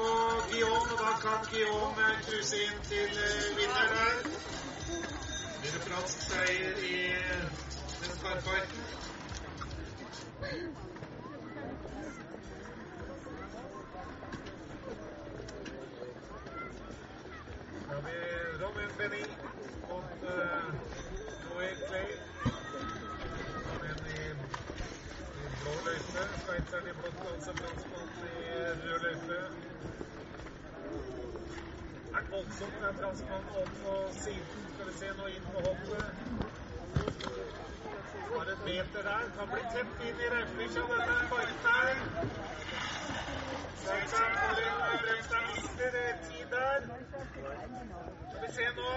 [0.00, 0.08] På
[0.48, 3.12] Guillaume, og da kan Guillaume kruse inn til
[3.60, 4.69] vinner der.
[5.60, 6.98] Blir det fransk seier i
[8.18, 8.84] skarpfighten.
[17.88, 18.16] Da har vi
[18.62, 19.24] Romain Benny
[19.90, 20.72] mot uh,
[21.44, 22.08] Noé Clay.
[23.68, 24.20] Romain i,
[25.40, 26.26] i blå løype.
[26.46, 26.98] Sveitseren i
[27.60, 28.36] franskmann i
[28.82, 29.42] rød løype.
[32.12, 34.69] Det voldsomt med franskmannen opp på siden?
[34.80, 36.04] Skal vi se nå inn på hoppet.
[38.30, 39.24] Bare et meter der.
[39.38, 41.64] Kan bli tett inn i Reiflikja, denne det er bare en eh,
[46.54, 46.78] der.
[48.30, 48.92] Skal vi se nå.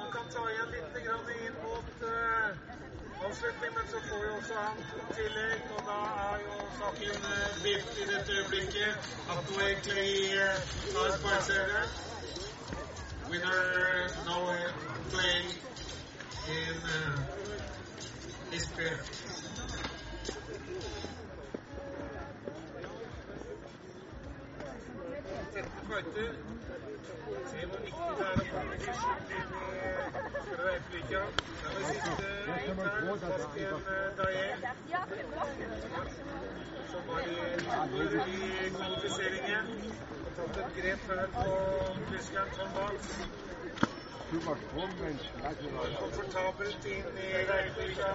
[0.00, 2.48] Han kan ta igjen litt grann inn mot uh,
[3.24, 4.78] avslutning, men så får jo også han
[5.14, 5.60] tillegg.
[5.78, 8.92] Og da er jo saken uh, biff i dette øyeblikket.
[9.30, 10.12] At nå egentlig
[10.42, 12.05] uh, tar poengseieren.
[13.30, 14.56] winner now
[15.10, 15.46] playing
[16.48, 17.18] in uh,
[18.50, 19.00] his pair.
[25.88, 26.34] Møter.
[27.50, 28.16] Se hvor
[40.36, 41.44] tatt et grep før på
[42.10, 42.94] tyskeren som bak.
[46.00, 48.10] Komfortabelt inn i Reivika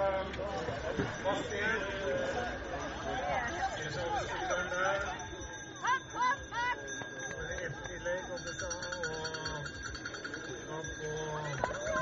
[1.24, 1.84] bak igjen.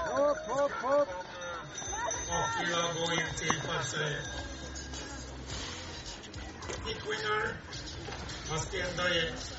[0.10, 1.10] Hopp, hopp, hopp!
[2.40, 4.34] Akila går inn til passet.
[6.86, 7.56] Nick Winner,
[8.50, 9.59] Bastien Dayet.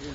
[0.00, 0.14] 因为。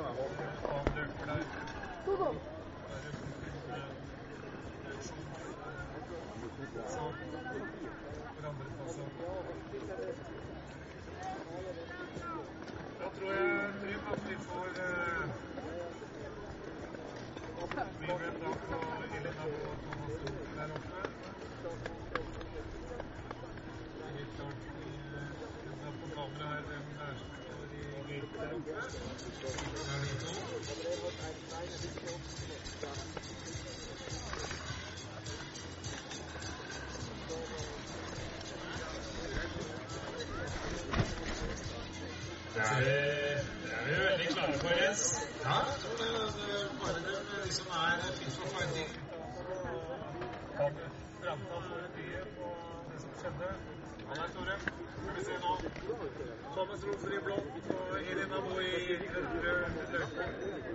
[0.00, 0.29] problema, vos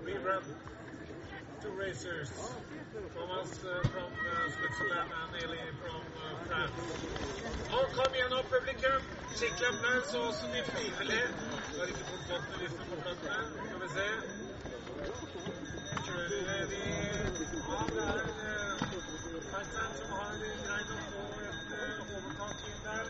[0.06, 0.44] we run
[1.62, 2.32] two racers,
[3.14, 3.60] Thomas
[3.92, 4.12] from
[4.56, 6.04] Switzerland and Eli from
[6.48, 6.80] France.
[7.72, 9.02] Nå kom igjen opp, publikum!
[9.36, 11.28] Skikkelig applaus, og også de frivillige.
[11.72, 13.40] Du har ikke fått godt med listen på plassene.
[13.66, 14.08] Skal vi se.
[16.06, 16.82] Kjører vi
[17.66, 18.66] Ja, det er
[19.52, 23.06] Fertsen som har greid å få et overtak inn der.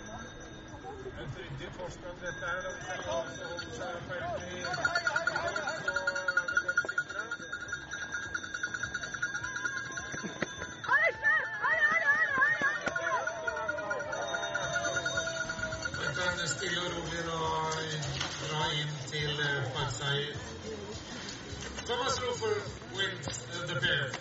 [1.24, 2.70] Et ryddig forsprang dette er.
[2.90, 5.05] Selv om det holder seg veldig
[21.86, 22.50] Thomas Ruffel
[22.98, 24.12] wins uh, the pair.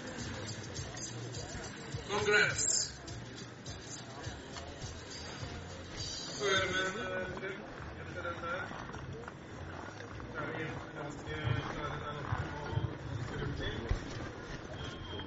[2.10, 2.92] Congrats.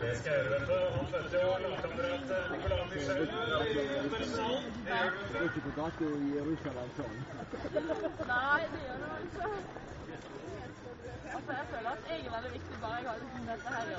[0.01, 0.59] Det skal jeg gjøre,
[6.07, 6.38] i
[8.27, 9.96] Nei, det gjør.
[11.36, 13.95] Altså, jeg føler at jeg er veldig viktig, bare jeg har liksom dette her i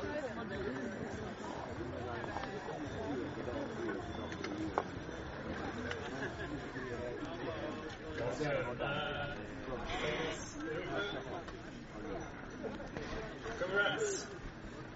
[13.59, 14.27] Congrats.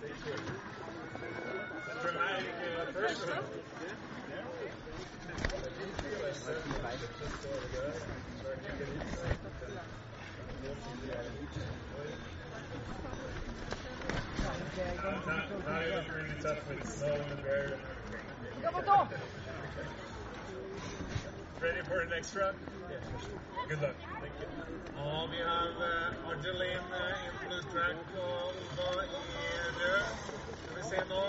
[0.02, 0.62] Thank you.
[2.02, 3.28] Dramatic uh, person.
[3.28, 4.46] Now, now
[5.42, 6.62] you look really tough with
[14.38, 14.91] snow and bear.
[15.02, 15.18] Ready
[21.88, 22.54] for an extra?
[23.68, 23.96] Good luck.
[24.20, 24.46] Thank you.
[25.02, 29.04] Og vi har uh, Argeline uh, in blue track og Ova i
[29.80, 30.04] rød.
[30.62, 31.22] Skal vi se nå.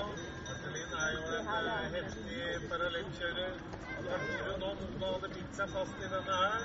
[0.53, 1.51] Argeline er jo en uh,
[1.95, 3.53] heftig parallellkjører.
[3.97, 4.17] Tror
[4.51, 4.69] hun nå
[4.99, 6.61] Nova hadde bitt seg fast i denne her.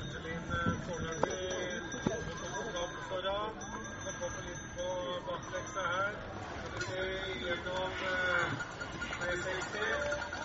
[0.00, 0.54] Argeline uh,
[0.86, 1.36] foreløpig
[2.76, 3.65] skap foran
[5.26, 6.14] bakleksa her
[7.42, 7.92] gjennom
[9.28, 10.35] E60.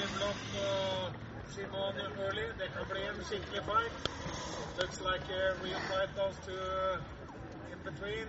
[0.00, 1.12] Jasmine Taylor i blått og
[1.52, 2.46] Simone Early.
[2.58, 3.96] Det kan bli en skikkelig fight.
[4.78, 8.26] Looks like a real fight those two uh, in between.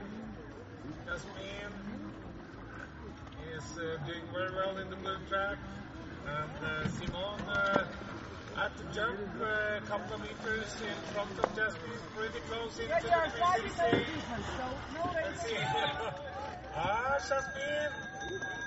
[1.08, 1.76] Jasmine
[3.56, 5.58] is uh, doing very well in the blue track.
[6.28, 12.04] And uh, Simone uh, at the jump, a couple of meters in front of Jasmine,
[12.16, 14.06] pretty close into the 360.
[15.16, 15.58] Let's see.
[16.76, 18.61] ah, Jasmine.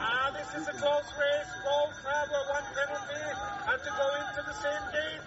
[0.00, 1.52] Ah, this is a close race.
[1.64, 3.22] Both have one penalty
[3.68, 5.24] and to go into the same gate.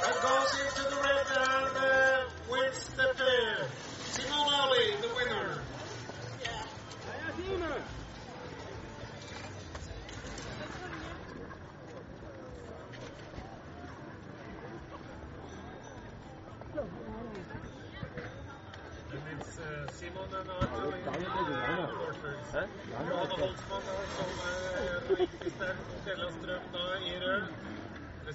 [0.06, 3.68] and goes into the red and uh, wins the fair.
[4.12, 4.49] Simone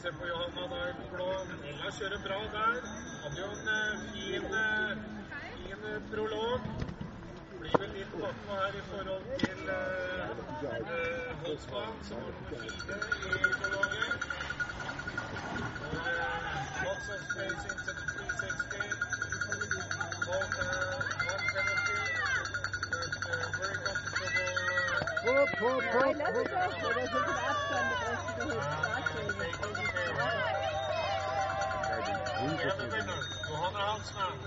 [0.06, 1.28] Ser på Johanna da i den blå.
[1.70, 2.76] Ella kjører bra der.
[3.24, 4.92] Hadde jo en fin, uh,
[5.56, 6.68] fin uh, prolog.
[7.64, 9.82] Blir vel litt bakpå her i forhold til uh,
[11.42, 14.16] Holsmann, som har nummer fire i prologen.
[15.90, 16.40] Og uh,
[16.86, 18.76] lots of space into the 360.
[25.26, 26.56] Uh, Hopp, hopp, Ja, hopp, jeg leser hopp.
[26.56, 26.90] det også.
[26.90, 29.38] Det er sånn avstand det er ikke helt
[32.36, 34.40] we have a winner, Johanna Hansman.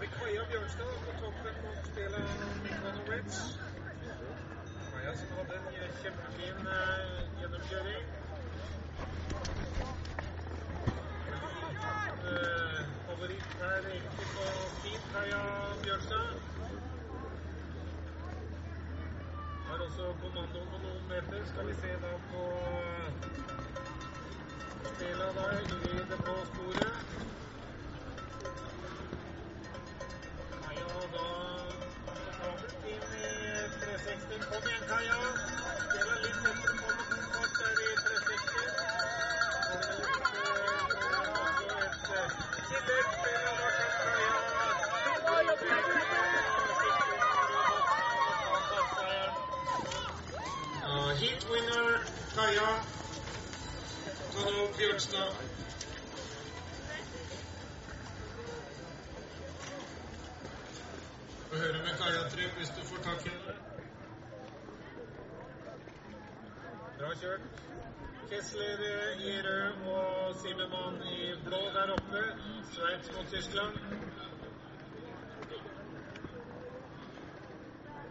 [0.00, 2.20] Med Kaja Bjørnstad på toppen mot Stela
[2.62, 3.32] Mikonovic.
[4.92, 8.04] Kaja som hadde en kjempefin eh, gjennomkjøring.
[8.12, 8.17] Eh,
[13.18, 14.44] favoritt her egentlig på
[14.82, 15.40] fint, Kaja
[15.82, 16.28] Bjørnstad.
[19.68, 21.40] Har også kommandoen på noen meter.
[21.50, 22.42] Skal vi se da på
[24.94, 26.96] Stela da Ingrid på sporet.
[30.62, 31.26] Kaja da
[32.38, 33.34] kommet inn i
[33.82, 34.46] 360.
[34.50, 35.20] Kom igjen, Kaja.
[35.90, 38.27] Stela litt etter på med god fart der i 360.
[52.38, 52.82] winner
[54.32, 55.30] Ta nå Bjørnstad.
[61.48, 63.54] Få høre med Kaja Trym hvis du får tak i henne.
[66.98, 67.48] Bra kjørt.
[68.30, 68.84] Kessler
[69.30, 72.22] i rød og Simemann i blå der oppe.
[72.72, 73.74] Sveits mot Tyskland.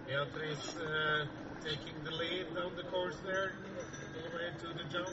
[0.08, 1.28] Beatrice uh,
[1.64, 3.52] taking the lead down the course there,
[4.38, 5.10] way to the jump.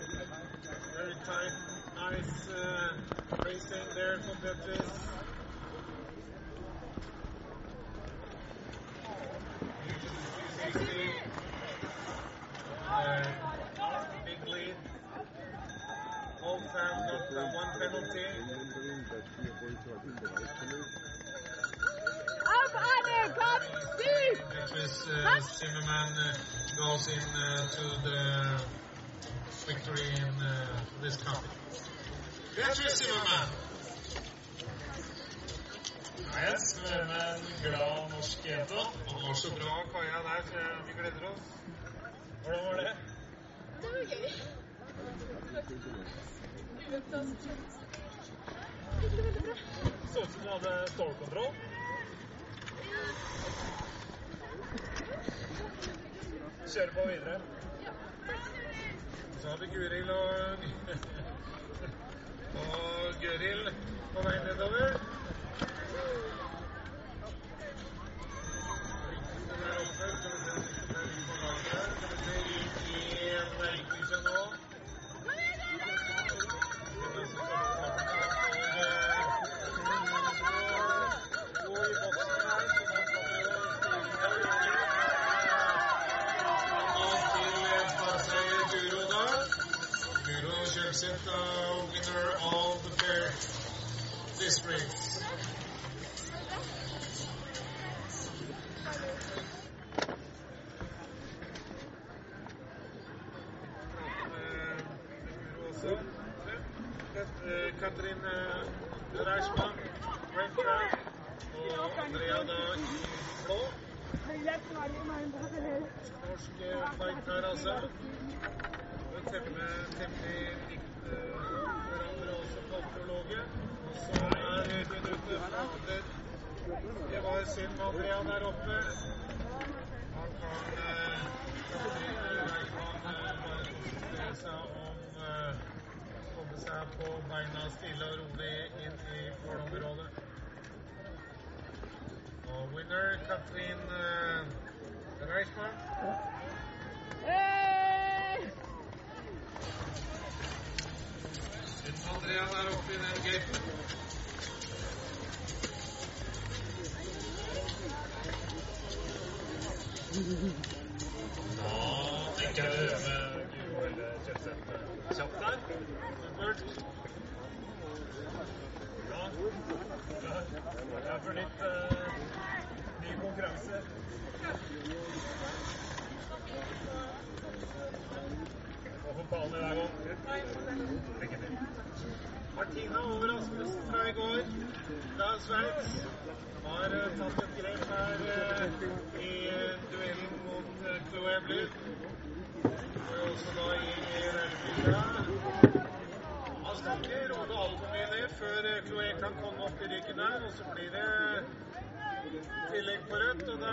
[0.96, 1.54] Very tight,
[1.96, 2.92] nice uh,
[3.44, 4.92] racing there from Beatrice.
[12.90, 13.24] Uh,
[14.26, 14.74] big lead.
[16.44, 18.24] All time got uh, one penalty.
[22.46, 23.32] Up, Anne!
[23.32, 23.64] Come,
[23.96, 24.38] Steve!
[24.50, 26.36] Beatrice uh, Zimmerman uh,
[26.76, 28.83] goes in uh, to the
[31.04, 31.52] this company.
[32.56, 33.48] Beatrice Zimmermann.
[36.42, 38.74] Yes, med en glad norsk jente.
[38.74, 41.46] Det var så bra, Kaja, der, så vi gleder oss.
[42.44, 42.96] Hvordan var det?
[43.80, 44.30] Det var gøy.
[46.88, 47.38] Uventet.
[49.00, 49.56] Veldig bra.
[50.12, 51.54] Så ut som du hadde stålkontroll.
[56.74, 57.40] Kjøre på videre.
[59.40, 60.64] Så hadde Guril og,
[62.74, 63.66] og Gøril
[64.14, 65.13] på vei nedover.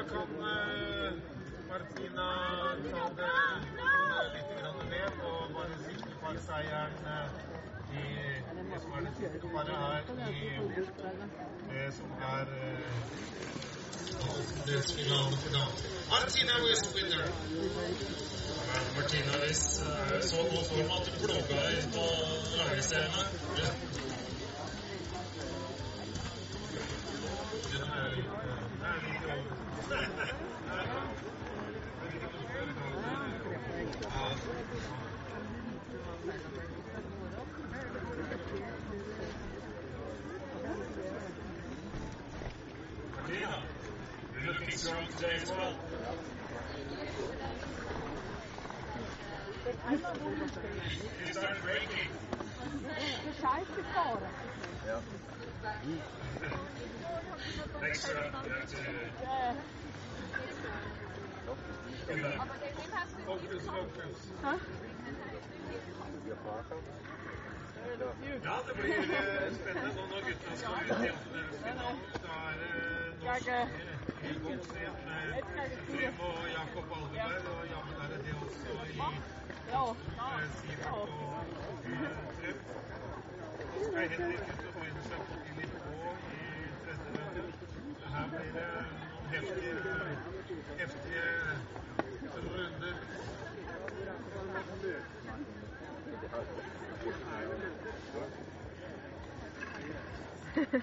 [0.10, 1.12] Kan eh,
[1.70, 2.28] Martina
[2.92, 3.38] ta det
[4.34, 4.52] litt
[4.90, 5.74] ned og bare
[6.30, 7.28] at seieren eh,
[7.92, 8.04] i
[8.72, 10.44] det som er det siste paret her i
[11.70, 12.88] det som er eh,
[15.10, 15.70] damer.
[16.12, 17.28] Martina was winner.
[18.96, 19.56] Martina, eh,
[20.22, 22.06] så god form at du plugga i på
[22.58, 23.24] lagerseriene
[27.72, 29.46] Den er litt, eh, er litt over.
[30.72, 31.02] Ja.
[43.16, 43.64] Martina,
[44.34, 45.76] you're looking strong today as well.
[50.02, 52.10] You started breaking.
[57.82, 58.78] Next up, you have to
[62.08, 62.48] Good luck.
[63.26, 64.20] Fokus, fokus.
[68.44, 72.00] Ja, det blir eh, spennende nå når gutta skal ut i åttendelsfinalen.
[72.24, 72.74] Da er det
[75.06, 79.02] med Trym og Jakob Aldeberg, og jammen er det det også i
[79.72, 81.08] eh, Sivert og
[81.86, 82.56] eh.
[83.72, 85.96] Så skal Henrik ut og begynne seg på litt på
[86.32, 86.50] i
[86.82, 88.06] tredje runde.
[88.16, 88.70] Her blir det
[89.92, 91.81] noen heftige heftige
[100.62, 100.78] Dette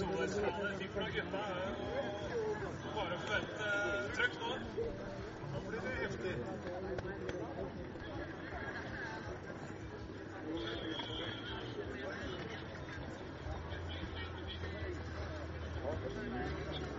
[0.00, 1.70] toveisfallet fikk fra gutta er
[2.96, 3.66] bare forvente
[4.16, 4.50] trøkk nå.
[5.52, 6.34] Nå blir det heftig.
[6.34, 6.96] Jeg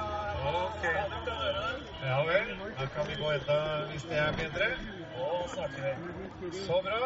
[0.50, 0.84] Ok.
[2.02, 2.48] Ja vel.
[2.80, 4.70] Da kan vi gå etter hvis det er bedre.
[5.28, 5.94] Og snakker vi.
[6.66, 7.02] Så bra.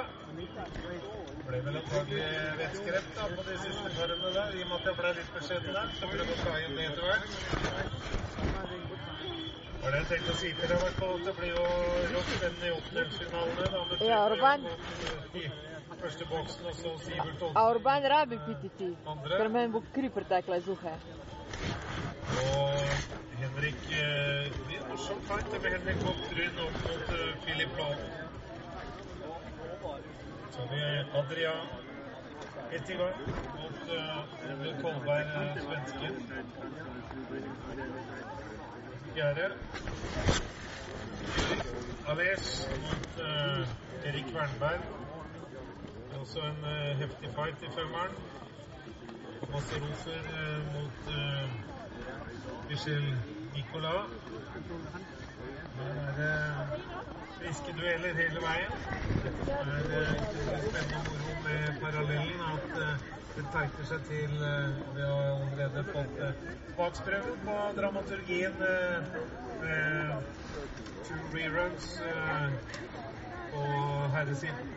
[1.43, 2.27] Ble vel antagelig
[2.59, 5.75] vettskremt da på de siste karene der, i og med at jeg ble litt beskjeden
[5.77, 5.89] der.
[5.99, 7.31] Så prøv å ta igjen det etter hvert.
[9.83, 11.65] Var det jeg tenkte å si til deg, i hvert fall, at det blir jo
[12.13, 13.65] rått spennende i åttendelsfinalene.
[14.07, 17.61] Ja, eh, i første boksen, og så Sivert Olsen.
[17.65, 18.71] Urban rabi pititi.
[18.77, 18.91] ti.
[19.05, 19.37] Andre?
[19.37, 20.95] Ker meni bo kri pretekla iz uha.
[22.39, 28.22] Og Henrik eh, Det blir morsomt fight med Henrik Hoftryn opp mot Filip Philip Lahl.
[30.53, 30.81] Så vi
[31.19, 31.67] Adrian
[32.71, 33.13] Hettigar
[33.61, 36.13] mot uh, Emil Kolberg, eh, svensken.
[39.13, 39.49] Fjerde.
[42.07, 43.67] Ales mot eh,
[44.09, 44.81] Erik Wernberg.
[46.09, 48.15] Det er også en eh, heftig fight i femmeren.
[49.53, 51.49] Masse roser eh, mot eh,
[52.69, 53.15] Michel
[53.55, 54.09] Nicolas.
[56.17, 56.53] Det er
[57.39, 58.75] friske dueller hele veien.
[59.23, 65.05] Det er eh, spennende moro med parallellen at eh, det tighter seg til eh, Vi
[65.07, 66.21] har allerede fått
[66.75, 70.31] smaksprøven på dramaturgien med
[71.07, 71.89] to reruns
[73.51, 73.65] på
[74.15, 74.73] herresiden.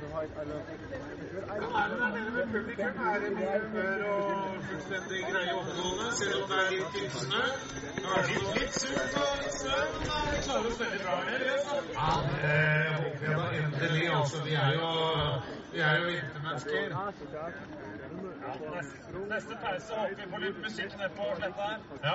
[0.00, 3.06] Men er det der nede med publikum?
[3.06, 4.24] Er det mye humør og
[4.68, 7.42] fullstendig greie oppgående, selv det er litt ymsende?
[8.04, 11.14] Kanskje litt surt og litt snø, men de klarer oss veldig bra.
[11.98, 12.58] Ja, det
[13.00, 14.04] håper jeg da endelig.
[14.20, 14.88] Altså, vi er jo,
[15.72, 16.86] vi er jo vintermennesker.
[19.34, 21.78] Neste pause håper vi på litt musikk nede på sletta her.
[22.06, 22.14] Ja.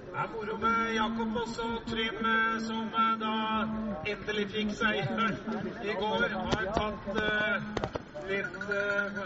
[0.11, 3.35] Det er moro med Jakob også, Trym, eh, som eh, da
[4.11, 5.37] endelig fikk seieren
[5.89, 6.25] i går.
[6.47, 7.69] Har tatt uh,
[8.31, 9.21] litt uh,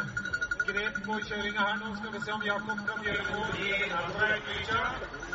[0.67, 1.95] grep på kjøringa her nå.
[2.01, 5.34] Skal vi se om Jakob kan gjøre noe i.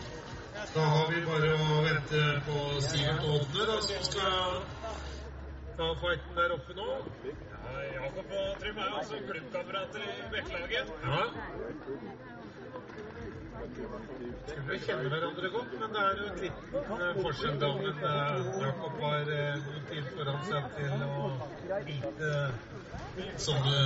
[0.73, 4.61] da har vi bare å vente på Sivert Ådne, da, som skal
[5.77, 6.89] ta fighten der oppe nå.
[7.25, 10.91] Ja, Jakob og Trym er altså klubbkamerater i Bekkelaget.
[11.05, 11.23] Ja.
[14.51, 16.69] Skulle kjenne hverandre godt, men det er jo et liten
[17.07, 17.71] eh, forskjell da.
[17.81, 21.25] Men eh, Jakob eh, god tid foran seg til å
[21.89, 22.31] vite
[23.47, 23.81] sånne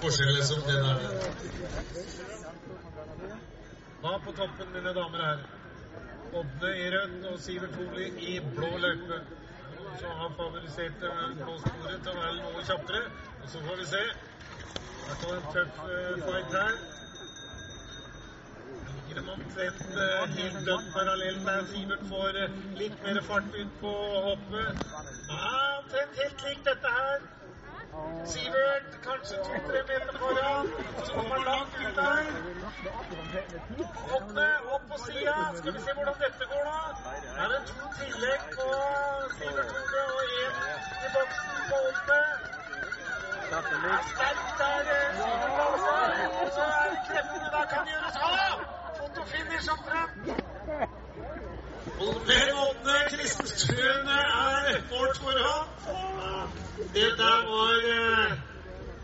[0.00, 0.98] forskjeller som det der.
[4.02, 5.57] Da på toppen, mine damer og herrer.
[6.32, 9.22] Odne i rødt og Sivert Holi i blå løype.
[10.00, 13.02] Så han favoriserte på sporet til å være noe kjappere.
[13.42, 14.04] Og så får vi se.
[15.08, 16.78] Det er en tøff eh, fight her
[19.08, 21.64] ligger de omtrent eh, helt dødt parallelt der.
[21.72, 23.92] Sivert får eh, litt mer fart ut på
[24.26, 24.86] hoppet.
[25.30, 27.37] Ja, omtrent helt likt dette her.
[28.32, 30.66] Sivert kanskje to-tre meter foran.
[31.06, 32.24] Så kommer langt ut der.
[34.16, 35.36] Åtte opp på sida.
[35.58, 36.66] Skal vi se hvordan dette går.
[37.38, 38.68] Her er det to tillegg på
[39.38, 40.54] Sivert Hode og én
[41.06, 42.20] i boksen på Åtte.
[44.12, 44.82] sterkt der.
[44.94, 45.22] eh,
[46.42, 48.56] Og så er det kreftene der kan gjøres av.
[48.98, 50.14] Fotofinish omtrent.
[52.06, 55.68] Og med åpne Kristenstuen er målt for ham.
[56.94, 57.77] Det der var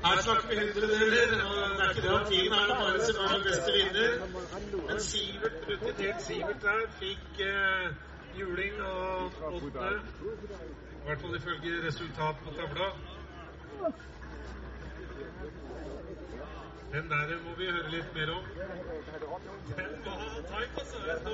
[0.04, 3.16] Her snakker vi hundredeler, og det er ikke det at tiden er det bare som
[3.24, 4.10] er den beste vinner.
[4.88, 7.86] Men Sivert, rutinert Sivert der, fikk eh,
[8.40, 9.86] juling og åtte.
[11.00, 12.88] I hvert fall ifølge resultat på tavla.
[16.92, 18.44] Den der må vi høre litt mer om.
[19.78, 20.96] Den var tight, altså.
[21.06, 21.32] Det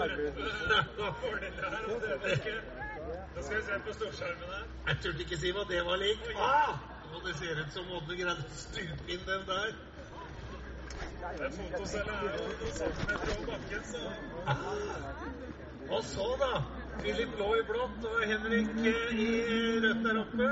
[0.98, 2.54] var fordeler her, er, og det jeg ikke.
[3.34, 4.62] Da skal vi se på storskjermene.
[4.86, 6.32] Jeg turte ikke si hva det var lik.
[6.36, 6.99] Ah!
[7.14, 9.72] Og det ser ut som Oddne greide å stupe inn den der.
[11.56, 14.02] Fotocella er jo noen centimeter bakken, så
[15.90, 16.52] Og så, da.
[17.00, 19.28] Philip lå i blått og Henrik eh, i
[19.84, 20.48] rødt der oppe.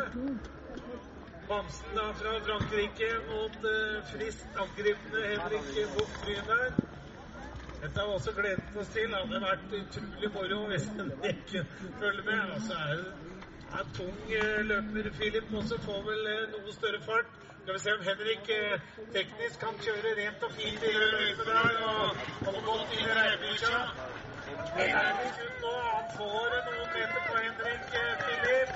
[1.48, 6.78] Bamsen da fra Frankrike mot frist friskt angripende Henrik Buch-Bryn der.
[7.82, 9.12] Dette har også gledet oss til.
[9.12, 11.56] Det hadde vært utrolig moro hvis Henrik
[12.00, 12.54] følger med.
[12.56, 13.27] Og så er det
[13.72, 17.28] er tung eh, løper Philip også, får vel eh, noe større fart.
[17.62, 18.80] Skal vi se om Henrik eh,
[19.14, 23.18] teknisk kan kjøre rent og fint i løypa der og komme godt inn i
[25.36, 25.74] kun nå.
[25.96, 27.84] Han får noen meter på Henrik
[28.24, 28.70] Philip.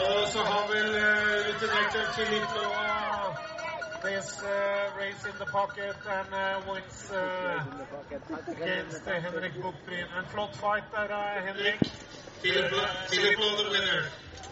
[0.00, 0.90] Og så har vel
[1.46, 2.66] rutinerte Philip nå
[4.02, 7.62] this uh, race in the pocket and uh, wins uh,
[8.48, 10.06] against Henrik Buchbryn.
[10.18, 11.80] En flott fight der Henrik.
[12.42, 12.72] Philip,
[13.08, 14.02] Philip the winner.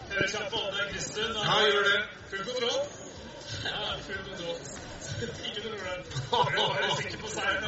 [0.09, 1.31] Dere Kristin.
[1.35, 2.03] Ja, gjør det.
[2.29, 2.81] Full kontroll?
[3.63, 4.59] Ja, full kontroll.
[5.47, 6.03] Ikke noe problem.
[6.53, 7.63] Dere var sikre på seieren?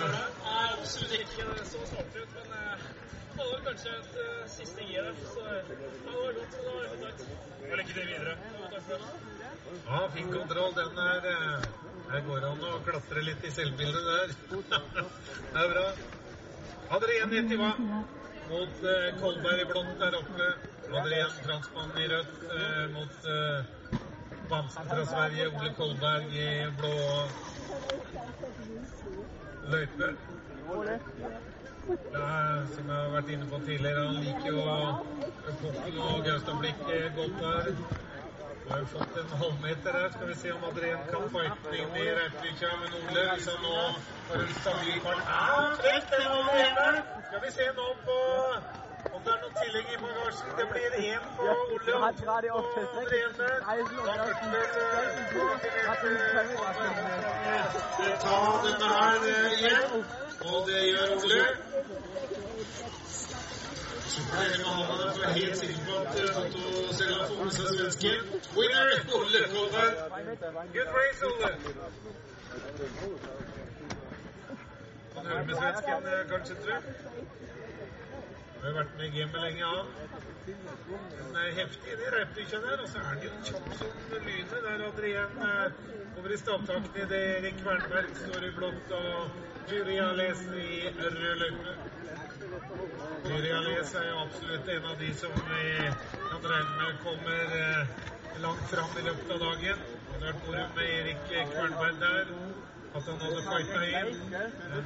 [0.00, 0.16] Er.
[0.46, 1.44] Nei, absolutt ikke.
[1.50, 2.88] Det så svart ut, men uh,
[3.36, 5.22] det var kanskje et uh, siste gir der.
[5.34, 6.56] Så ja, det var godt.
[6.56, 8.36] Det var lykke til videre.
[9.86, 10.76] Ja, fin kontroll.
[10.80, 11.70] Den er eh,
[12.10, 14.36] Her går det an å klatre litt i selvbildet der.
[15.52, 15.88] det er bra.
[16.90, 17.74] Ha dere igjen, Etiva
[18.50, 20.48] mot eh, Kolberg i blått der oppe.
[20.96, 24.00] Adrian franskmann i rødt eh, mot eh,
[24.50, 25.48] Bamsen fra Sverige.
[25.48, 26.94] Ole Kolberg i blå
[29.72, 30.12] løype.
[31.86, 32.30] Ja,
[32.74, 34.62] som jeg har vært inne på tidligere, han liker jo
[35.60, 36.82] Pukken og Gaustablikk
[37.18, 37.70] godt der.
[38.70, 40.08] Har jo fått en halvmeter her.
[40.14, 43.26] Skal vi se om Adrien kan fighte inn i Reipvikja Men Ole.
[43.28, 43.76] Han nå
[44.28, 45.52] får en stabil fart Ja,
[45.82, 46.88] trekk allerede!
[47.28, 48.18] Skal vi se nå på
[49.14, 50.50] om det er noen tillegg i bagasjen.
[50.58, 53.56] Det blir én på Ole og to på Adrien der.
[53.62, 53.76] Da
[58.26, 60.04] ta denne her igjen.
[60.50, 61.42] Og det gjør Ole.
[64.14, 68.28] Supplerer med hånda for å være helt sikker på at Fotocella får med seg svensken.
[68.56, 69.94] Winner, Ole Kolberg.
[70.76, 71.50] Good race, Ole.
[75.16, 76.82] Han hører med svensken, eh, kanskje, tror jeg.
[78.62, 79.86] Har vært med i gamet lenge, han.
[80.46, 84.56] Den er heftig inni reipdykkja der, og så er han jo kjapp som lynet.
[84.68, 90.58] Der Adrian eh, over i stavtakten idet Erik Wernberg står i blått og Juri leser
[90.62, 91.78] i rød løype.
[92.56, 95.64] Juri Ales er jo absolutt en av de som vi
[96.30, 97.86] kan regne med kommer eh,
[98.40, 99.82] langt fram i løpet av dagen.
[100.12, 102.32] Han har vært med Erik Kvernberg der,
[102.94, 104.10] at han hadde fighta inn.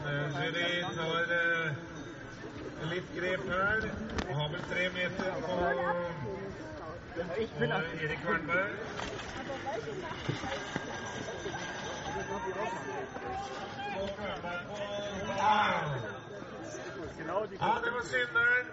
[0.05, 0.68] Men Jury Juri
[0.99, 1.68] tar eh,
[2.95, 3.87] litt grep her.
[4.27, 5.57] Og har vel tre meter på,
[7.14, 7.71] på
[8.03, 8.73] Erik Kvernberg.
[15.41, 16.20] Ja, det
[17.97, 18.67] var synderen.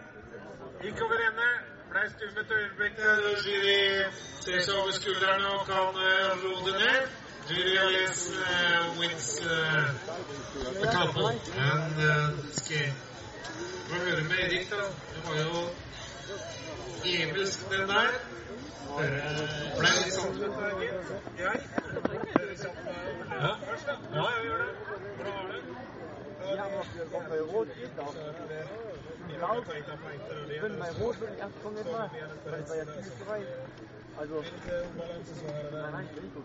[0.84, 1.50] Gikk over ende.
[1.90, 2.98] Blei stum et øyeblikk.
[3.46, 4.12] Jury
[4.42, 7.04] ser seg over skuldrene og kan uh, ro det ned.
[7.50, 9.50] Jury Alice uh, wins uh,
[10.82, 10.90] the.
[11.68, 12.94] And uh, skal
[13.90, 14.76] vi høre med Erik, da.
[15.14, 15.54] Det var jo
[17.04, 18.12] djevelsk, den der.
[19.78, 20.34] Ble litt sånn?
[21.40, 21.54] Ja,
[24.18, 24.72] ja vi gjør det.
[26.56, 26.82] Ja, aber
[27.14, 28.14] ob bei Rot geht auch.
[29.38, 29.64] Blau,
[30.62, 32.10] wenn bei Rot würde ich erst kommen jetzt mal,
[32.45, 33.48] weil es war ja ziemlich zu weit.
[34.18, 34.36] Also,
[35.91, 36.36] nein, ich will nicht.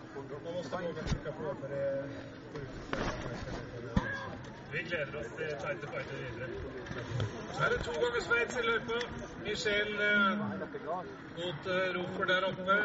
[7.52, 8.98] Så er det to ganger Sveits i løypa.
[9.44, 9.90] Michel
[11.36, 12.76] mot Rofer der oppe.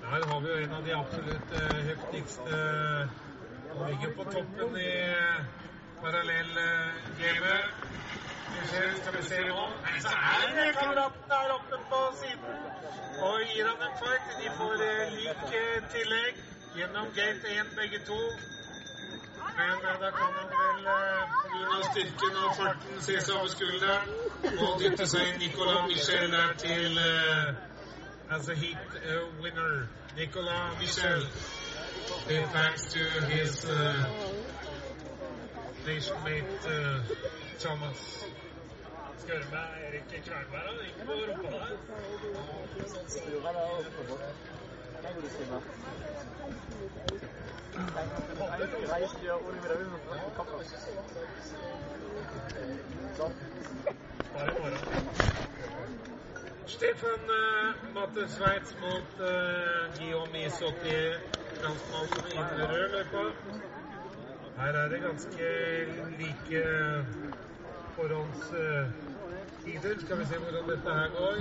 [0.00, 2.58] Der har vi jo en av de absolutt eh, heftigste
[3.74, 5.38] Han ligger på toppen i eh,
[6.02, 7.64] parallellgamet.
[8.52, 9.62] Michel, skal vi se nå.
[9.84, 12.54] Nei, så er kameraten der oppe på siden
[13.26, 14.28] og gir han en fight.
[14.40, 16.40] De får eh, lik eh, tillegg
[16.78, 18.20] gjennom gate 1 begge to.
[19.58, 21.78] Men eh, da kan han vel eh, pga.
[21.90, 24.08] styrken og farten se seg over skulderen
[24.64, 29.88] og dytte seg Nicolas Michel der til uh, a heat uh, winner.
[30.16, 31.26] Nicolas Michel.
[32.28, 32.98] Big thanks to
[33.32, 34.06] his uh,
[35.86, 37.00] nation mate uh,
[37.58, 38.24] Thomas.
[39.18, 39.58] Skal høre med
[39.88, 41.76] Erik Kvernberg, han gikk på rumpa der.
[43.08, 44.14] Styrer det oppe på.
[45.02, 45.62] Kan du si meg?
[48.92, 50.56] Reis gjør Oliver Aune på kappa.
[53.16, 53.34] Sånn.
[54.34, 55.57] Bare i morgen.
[56.68, 59.26] Stefan uh, Matte Sveits mot uh,
[59.98, 61.14] Guillaume Ishockey,
[61.60, 63.24] franskmannen i den røde løypa.
[64.58, 65.46] Her er det ganske
[66.18, 66.64] like
[67.96, 69.94] forhåndstider.
[70.04, 71.34] Skal vi se hvordan dette her går.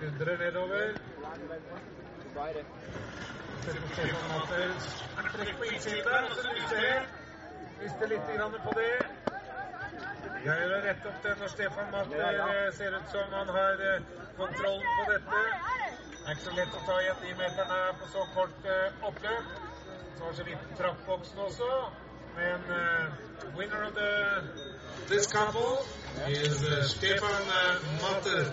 [0.00, 0.86] Dundrer nedover.
[3.62, 4.84] Stefan Mattes
[5.34, 7.00] trekk på innsiden og så lyser
[7.82, 8.26] Mister litt
[8.64, 9.29] på det.
[10.20, 14.06] Jeg gjør rett opp det når Stefan Matter eh, ser ut som han har eh,
[14.36, 15.40] kontrollen på dette.
[16.10, 19.04] Det er ikke så lett å ta igjen de meterne her på så kort eh,
[19.08, 19.50] oppløp.
[20.16, 21.70] Så har så vidt trappboksen også.
[22.36, 24.10] Men uh, winner of the,
[25.08, 25.84] this couple
[26.28, 27.42] is uh, Stefan
[28.00, 28.44] Matter.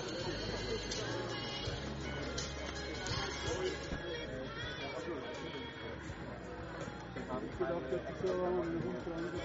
[7.58, 9.37] Skal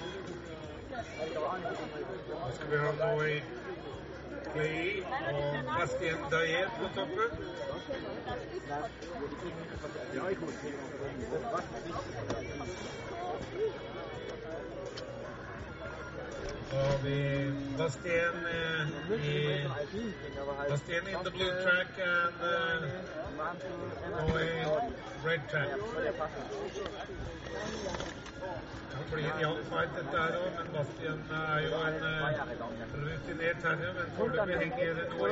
[2.72, 3.38] vi ha noe i
[4.53, 7.30] Clay og Bastien Dayer på toppen.
[16.72, 19.64] Så har vi Bastien eh, i
[20.70, 23.02] Bastien in the blue track and uh,
[24.10, 24.44] Noe
[25.24, 25.68] red track.
[28.90, 32.18] Det blir en jevn fight dette her òg, men Bastien er jo en uh,
[33.04, 33.94] rutinert herre.
[33.98, 35.28] Men foreløpig henger på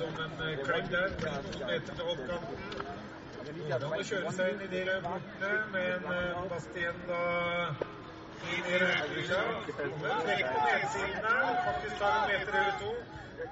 [0.00, 1.08] som en uh, klipp der,
[1.52, 2.56] to meter til hoppkanten.
[3.68, 7.22] Hvordan å kjøre seg inn i de røde portene, men uh, Bastien da
[8.50, 8.56] i.
[9.72, 11.22] Kommer vekk på nedsiden
[11.66, 12.92] faktisk tar en meter eller to.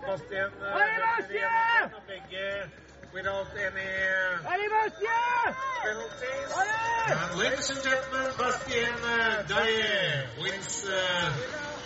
[0.07, 2.45] Bastien uh, løper igjennom og begge
[3.15, 4.39] without any uh,
[5.83, 6.51] penalties.
[7.39, 10.93] Ladies and gentlemen, Bastien uh, Daye wins uh,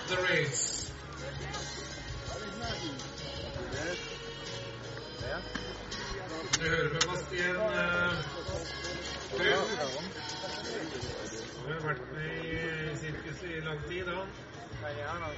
[0.08, 0.92] the race.
[6.54, 8.34] Du hører med Bastien uh.
[11.64, 12.43] Har vært med
[13.44, 15.32] sirkuset i lang tid, han.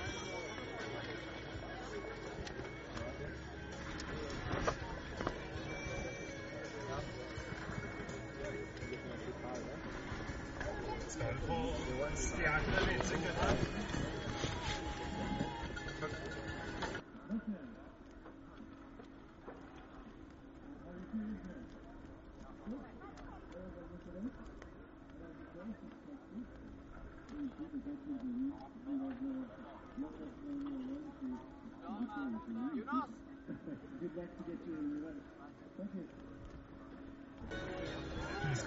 [11.08, 13.75] Skal vi få stjerne litt sekunder?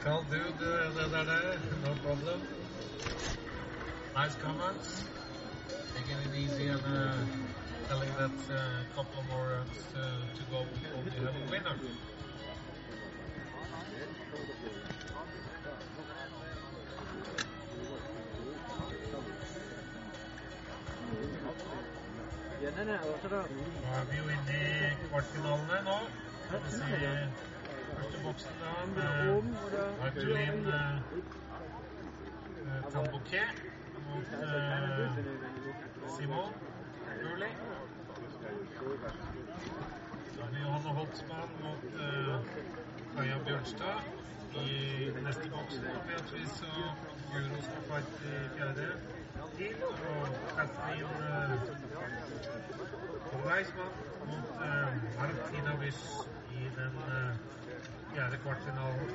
[0.10, 1.60] Dude, uh, det der der.
[1.86, 2.40] No problem.
[4.18, 5.06] Nice comments.
[5.95, 7.14] Taking it easy and uh,
[7.88, 10.02] telling that a uh, couple more runs to,
[10.38, 11.76] to go before we have a winner.
[22.80, 25.98] Nå er vi jo inne i kvartfinalene nå.
[26.48, 27.48] Skal vi se
[27.98, 29.44] første boksen da med
[30.06, 30.74] Artelin uh,
[32.91, 33.56] Tambouquet
[34.07, 35.10] mot uh,
[36.18, 36.52] Simon
[37.22, 37.52] Gurli.
[40.34, 42.36] Så er det Johanne Holtzmann mot uh,
[43.16, 43.99] Kaja Bjørnstad
[44.56, 45.86] i neste boksen.
[45.86, 46.91] Og Beatrice og
[47.32, 48.88] Guro skal fighte i fjerde.
[50.10, 51.52] Og Katrin uh,
[53.45, 53.94] Reismann
[54.26, 56.03] mot uh, Wish
[56.52, 57.36] i den uh,
[58.14, 59.10] fjerde kvartfinalen.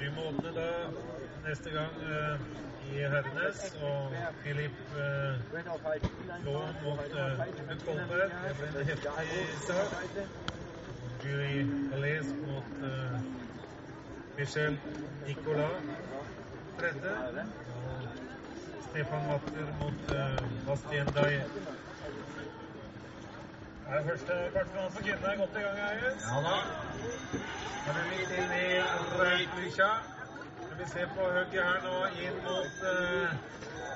[0.00, 2.40] Vi måneder da neste gang uh,
[2.92, 4.12] i Hernes, Og
[4.42, 5.64] Filip eh,
[6.44, 7.40] lå mot eh,
[7.84, 8.30] Kolberg.
[8.48, 10.49] Det ble en heftig sak.
[11.22, 13.20] Julie Valais mot uh,
[14.38, 14.78] Michel
[15.26, 15.70] Nicolas
[16.78, 17.12] tredje.
[17.76, 18.08] Og
[18.88, 21.44] Stefan Matter mot uh, Bastien Daye.
[23.90, 26.26] Er første kvartfinale for kvinnene godt i gang, Eies?
[26.30, 26.56] Ja da.
[27.88, 28.66] Er vi litt inn i
[29.20, 29.90] Reitmykja.
[30.78, 33.34] Vi ser på hugget her nå inn mot uh,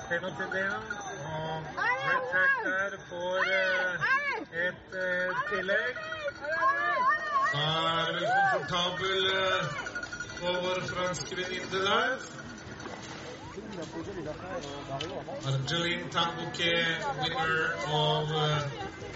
[0.09, 0.85] Penalty-delen.
[1.31, 4.05] Og Red Track der får uh,
[4.67, 6.03] et uh, tillegg.
[7.53, 9.65] Er vi vel komfortabel uh,
[10.39, 12.17] for vår franske venninne der.
[15.47, 18.61] Argeline Tambouquet, winner of uh,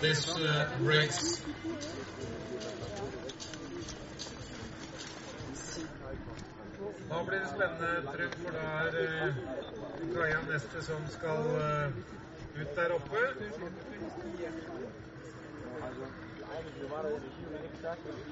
[0.02, 1.42] this uh, race.
[7.10, 12.76] Da blir det spennende, Trygg, for det er uh, Kaja neste som skal uh, ut
[12.76, 13.18] der oppe.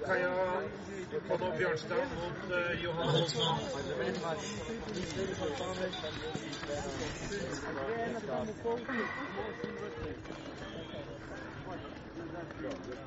[0.06, 0.31] Kaja
[1.27, 3.07] Konno Bjørnstad mot uh, Johan.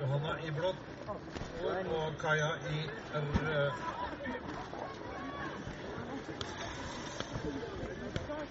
[0.00, 0.76] Johanna i blått
[1.90, 2.78] og Kaja i
[3.14, 3.72] rød.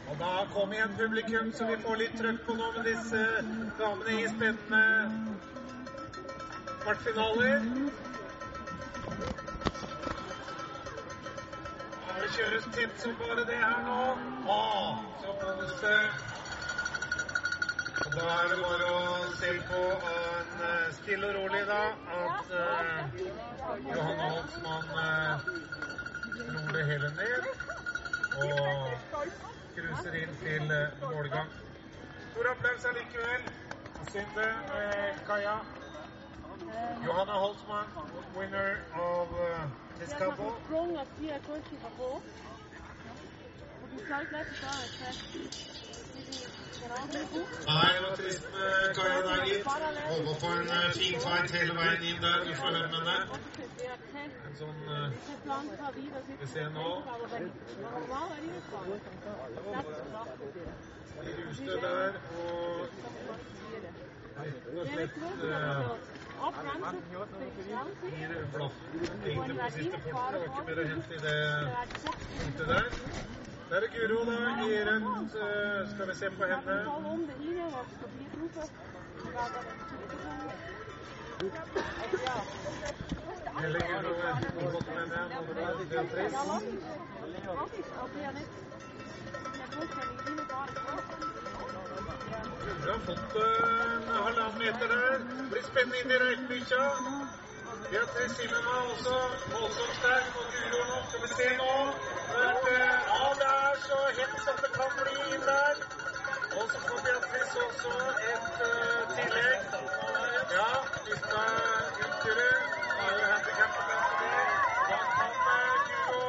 [0.09, 3.23] Og da kom igjen publikum, så vi får litt trøkk på nå med disse
[3.79, 4.83] damene i spennende
[6.83, 7.61] kvartfinaler.
[12.19, 14.01] Det kjøres tett som bare det her nå.
[14.53, 14.59] Å,
[15.21, 15.95] så kose.
[17.99, 18.99] Og da er det bare å
[19.39, 19.79] se på
[20.11, 21.81] en eh, stille og rolig, da,
[22.19, 23.17] at uh,
[23.89, 25.49] Johan Holtzmann uh,
[26.39, 27.49] roer det hele ned
[28.39, 29.19] og
[29.75, 31.51] cruiser inn til uh, målgang.
[32.29, 33.51] Stor applaus allikevel.
[34.09, 34.49] Synd det,
[35.27, 35.59] Kaja.
[37.05, 37.87] Johanna Holtzmann,
[38.35, 39.67] winner of uh,
[40.99, 41.07] at
[47.67, 47.93] Nei,
[48.93, 49.65] Kaja der, gitt.
[49.65, 52.45] Håpa på en uh, fin fight hele veien inn der.
[52.47, 53.39] Vi får høre med henne.
[54.47, 55.09] En sånn uh,
[56.39, 56.87] Vi ser nå.
[61.19, 62.55] Litt ustø der, og
[64.39, 66.51] rett og slett uh,
[68.19, 68.77] gir blaff
[69.25, 69.97] egentlig på siste.
[70.05, 71.37] Det var ikke mer å hente i det
[72.39, 72.87] punktet der.
[73.69, 75.33] Der er Guro da, i rødt.
[75.35, 75.43] Uh,
[75.93, 76.75] skal vi se på henne.
[83.59, 84.35] Hele Guro har
[84.71, 85.05] fått med
[85.89, 86.37] Beatrice.
[92.29, 93.43] Guro har fått uh,
[93.95, 95.21] en halvannen meter der.
[95.51, 96.83] Blir spennende inn i Røykmykja.
[97.89, 99.15] Beatrice Silva også
[99.53, 100.35] voldsomt sterk.
[100.41, 101.71] Og Guro nå, skal vi se nå.
[102.49, 105.81] At, ja, det er så hett som det kan bli inn der.
[106.59, 107.95] Og så får Beatrice også
[108.33, 109.61] et uh, tillegg.
[110.59, 110.69] Ja,
[111.07, 111.51] vi skal
[112.05, 112.51] utgjøre.
[112.93, 114.45] Da er jo handikappet der for det.
[114.91, 116.23] Da kan uh, Guro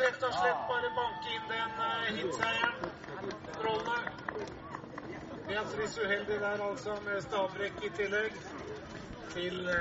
[0.00, 2.76] rett og slett bare banke inn den uh, hitseieren.
[3.54, 4.63] Strålende.
[5.48, 8.32] Beatrice uheldig der altså, med stavbrekk i tillegg
[9.34, 9.72] til uh,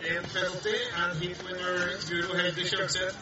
[0.00, 0.68] 1,50.
[1.00, 1.76] And hit winner
[2.08, 3.18] Guro Heldig Kjølseth.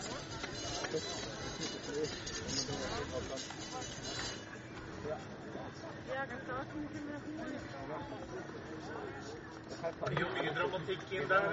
[9.86, 11.44] Det er jo mye dramatikk inn der.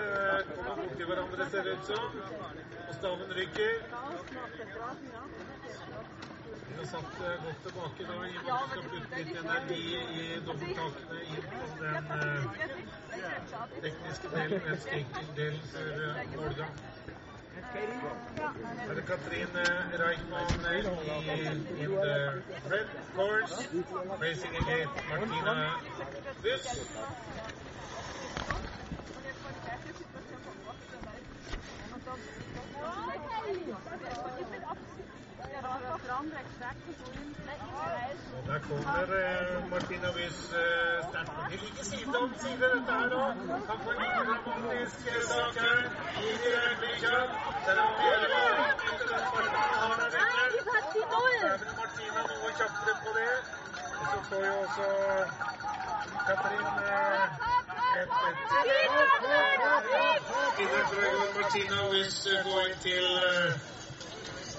[0.55, 2.21] Kommer borti hverandre, ser det ut som.
[2.87, 3.73] Og staven ryker.
[6.83, 9.83] Har satt godt tilbake da, Vi og med skal putte litt energi
[10.15, 12.41] i dobbelttakene inn på den eh,
[13.85, 16.75] tekniske delen, en skating-delen før eh, målgang.
[18.89, 19.63] Er det Katrine
[20.03, 22.17] Reichmann i in the
[22.73, 23.57] red course,
[24.25, 25.55] racing against Martina
[26.43, 26.67] Buss.
[31.93, 32.52] Og
[38.47, 41.31] der kommer eh, Martina Wies eh, sterkt.
[41.51, 43.33] De ligger side om side, dette her òg.
[43.67, 45.79] Kan få en liten dramatisk eh, sak her.
[46.27, 47.15] Inn i Røykmykja.
[47.65, 52.93] Selv om vi er ikke den farten vi har der er vel Martina noe kjappere
[53.03, 53.33] på det.
[53.99, 54.87] Og så får jo også
[56.27, 57.25] Katrin eh,
[57.99, 58.09] et
[58.49, 58.91] tillegg.
[60.57, 63.82] Videre tror jeg Martina Wyss går til eh,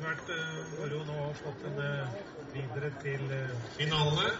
[0.00, 0.28] Det har vært
[0.78, 1.88] moro nå å fått henne
[2.54, 4.30] videre til uh, finalene.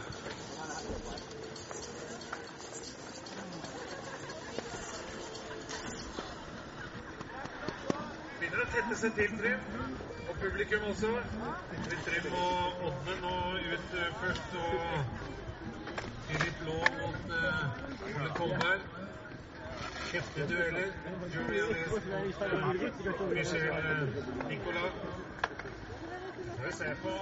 [8.39, 9.69] Begynner å tette seg til, Trym.
[10.31, 11.13] Og publikum også.
[12.09, 14.81] Trym og Odne nå ut uh, først, og
[16.31, 18.89] Filip Lå mot uh, Ole Kolberg.
[20.15, 20.97] Heftige dueller.
[21.37, 23.71] Julia Les mot Michel
[24.49, 25.05] Nicolas.
[26.67, 27.13] Vi ser på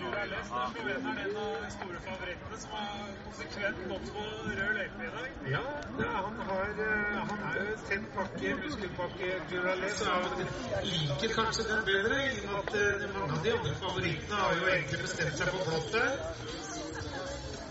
[0.00, 4.24] Julia Les, da er Slovenieren en av de store favorittene som har konsekvent gått på
[4.58, 5.28] rød løype i dag.
[5.52, 5.62] Ja,
[6.00, 10.02] ja han, har, eh, han er jo tett pakke, muskelpakke, Durales.
[10.02, 10.42] Og han
[10.88, 12.18] liker kanskje den bedre.
[12.26, 15.54] i og med at eh, Mange av de andre favorittene har jo egentlig bestemt seg
[15.54, 16.12] på der.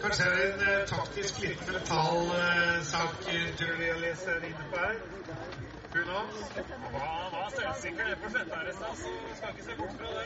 [0.02, 5.57] Kanskje er det en eh, taktisk litt mental eh, sak Durales er inne på her.
[5.94, 6.52] Knows?
[6.94, 10.08] Han var selvsikker nede på sletta her i stad, så skal ikke se bort fra
[10.18, 10.26] det.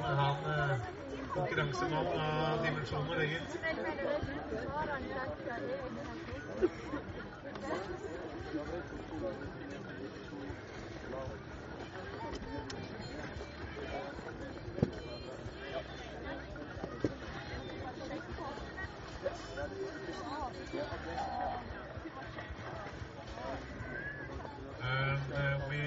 [0.00, 0.76] Ja, men han eh,
[1.34, 3.60] konkurransemann av dimensjoner, egentlig.
[24.82, 25.80] And uh, we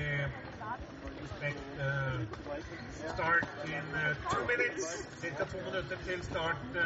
[1.23, 3.83] expect uh, start in
[5.21, 6.77] Cirka to minutter til start uh,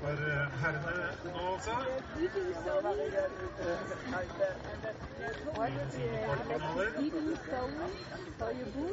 [0.00, 0.94] for uh, herrene
[1.24, 1.70] nå, også.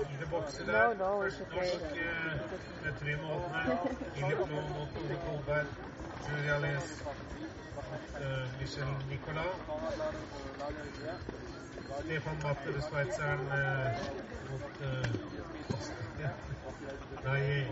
[0.08, 0.88] Fire bokser der.
[1.22, 1.98] Først norsk uh,
[2.84, 3.80] med Trym Aadne.
[4.16, 5.68] Filip Lå mot Ole Kolberg.
[6.62, 6.84] Les mot
[8.60, 9.56] Michel Nicolas.
[11.90, 13.98] Stefan Matter, sveitseren, eh,
[14.52, 15.08] mot eh,
[17.24, 17.66] Nei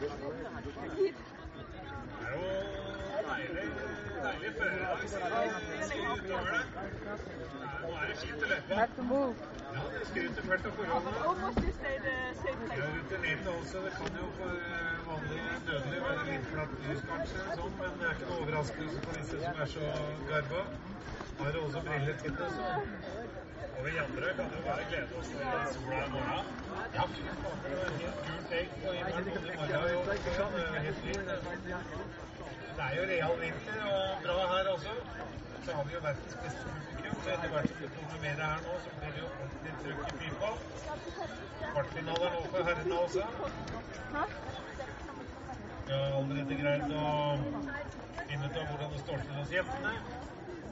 [0.00, 0.06] Det
[2.26, 2.44] er jo
[3.28, 3.68] deilig,
[4.22, 5.00] deilig førerdag,
[8.20, 9.34] så to move.
[9.74, 11.18] Ja, det skryter fælt av forholdene.
[11.30, 11.50] Også.
[13.84, 14.52] Det kan jo for
[15.10, 19.20] vanlige dødelige være litt flatt lys, kanskje, sånn, men det er ikke noe overraskelse for
[19.20, 19.92] disse som er så
[20.30, 20.64] garba.
[21.40, 22.66] Har også briller til det, så
[23.78, 25.38] Og vi andre kan jo bare glede oss til
[25.74, 26.50] sola i morgen.
[26.94, 27.58] Ja, fy faen.
[28.00, 30.10] Helt gult egg på himmelen både i morgen
[30.88, 31.26] helt fint.
[32.76, 34.94] Det er jo real vinter og bra her også.
[35.64, 36.89] Så har vi jo verdens beste.
[37.18, 40.14] Så etter hvert som kommer mer her nå, så blir det jo ordentlig trøkk i
[40.20, 40.50] pipa.
[41.72, 43.26] Kvartfinaler nå for herrene også.
[45.86, 47.04] Vi har allerede greid å
[48.30, 49.94] finne ut av hvordan det står til hos jentene.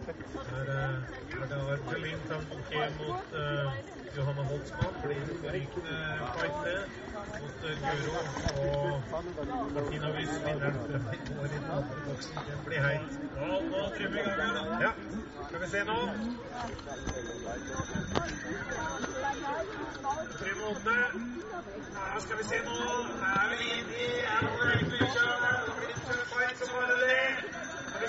[0.08, 3.72] Her eh, er det Argelin Tambouquet mot uh,
[4.16, 4.94] Johanna Holtzmann.
[5.02, 5.96] Blir en forrykende
[6.36, 6.90] fight.
[7.40, 8.20] Mot Guro
[8.62, 9.02] og
[9.74, 11.60] Martina Wyss, vinneren fra i går i
[12.06, 12.38] boksen.
[12.46, 13.12] Det blir heit.
[13.36, 14.62] Ja, nå trimmer vi i gang da.
[14.86, 14.92] Ja,
[15.48, 15.98] skal vi se nå.
[20.40, 20.98] Trym Odne.
[22.12, 22.78] Ja, skal vi se nå.
[23.36, 25.16] Er vi inne i Er det noen øyeblikk?
[25.16, 27.67] Det blir en tøff fight som bare det.
[27.98, 28.04] Og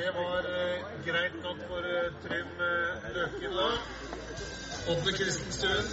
[0.00, 3.68] det bare å eh, greit nok for eh, Trym eh, Løken da.
[4.94, 5.86] Ådne Kristenstuen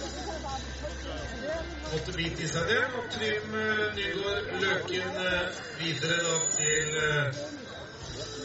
[1.92, 2.82] måtte bite i seg det.
[2.98, 3.64] Og Trym eh,
[3.98, 5.46] Nygaard Løken eh,
[5.82, 7.28] videre da til, eh,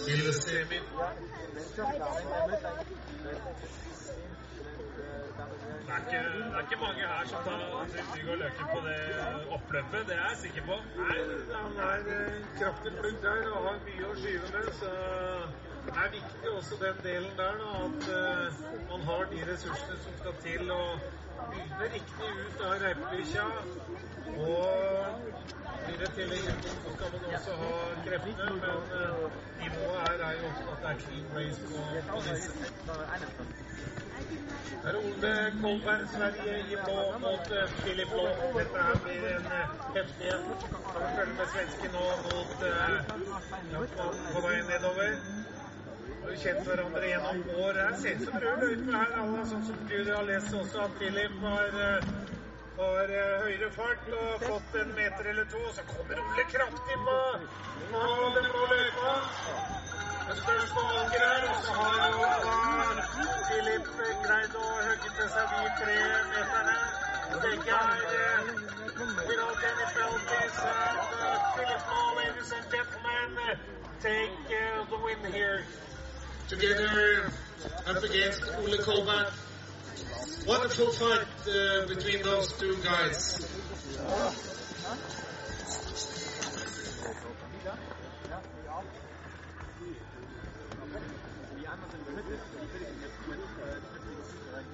[0.06, 0.80] til semi.
[1.57, 1.65] Det
[6.53, 7.61] er, ikke, mange her som tar
[8.11, 8.99] Trym og Løken på det
[9.55, 10.77] oppløpet, det er jeg sikker på.
[10.99, 11.17] Nei,
[11.53, 14.91] han er eh, kraftig flink der og har mye å skyve med, så
[15.88, 18.47] Det er viktig også den delen der, da, at eh,
[18.91, 20.81] man har de ressursene som skal til å
[21.49, 23.45] begynne riktig ut av reipelykkja.
[24.38, 24.65] Og
[25.85, 27.72] blir det tillegg så skal man også ha
[28.05, 32.51] kreftene, men eh, nivået her er jo også at det er clean race på, disse.
[34.84, 38.27] Det er Ole Kolberg, Sverige i blå mot eh, Filip Blå.
[38.57, 40.43] Dette her blir en eh, heftig en.
[40.93, 42.97] Kan følge med svensken nå mot uh,
[44.34, 45.09] på vei nedover.
[46.35, 47.77] Kjent hverandre gjennom år.
[47.81, 50.97] Her ser ut som rød løype her, alle, sånn som du har lest også, at
[50.99, 52.09] Filip har uh,
[52.77, 55.63] har uh, høyere fart og fått en meter eller to.
[55.77, 57.17] Så kommer Ole kraftig på,
[57.93, 58.03] på
[58.37, 59.15] den blå løypa.
[60.27, 61.97] Det spørs på valget her, og så har
[62.45, 63.07] da
[63.49, 63.91] Filip
[64.27, 64.69] greid å
[65.17, 65.97] til seg de tre
[66.35, 66.77] meterne.
[67.37, 68.47] Begge er
[69.27, 70.55] without any penalties.
[70.67, 72.65] And uh, Philip Law, ladies and
[74.01, 74.21] take
[74.53, 75.65] uh, the win here.
[76.49, 77.29] Together
[77.87, 79.33] up against Ole Kolberg.
[80.47, 83.45] Wonderful fight uh, between those two guys.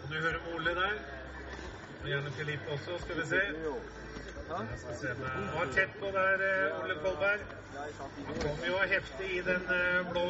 [0.09, 0.91] Du hører Ole der?
[2.01, 3.41] Og gjerne Filip også, skal vi se.
[4.49, 7.39] Var tett på der, eh, Ole Kolberg.
[8.27, 10.27] Han kom jo heftig i den eh, blå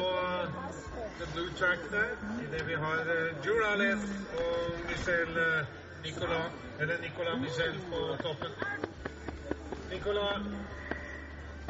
[1.18, 2.10] the blue track der,
[2.44, 4.02] idet vi har uh, Jurales
[4.38, 5.28] og Michel
[6.04, 8.50] Nicolas, eller Nicolas Michel på toppen.
[9.90, 10.42] Nicolas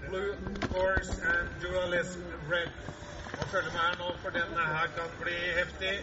[0.08, 0.36] blue
[0.70, 2.18] horse and Jurales
[2.50, 2.70] red.
[3.40, 5.94] Og følg med her nå, for denne her kan bli heftig.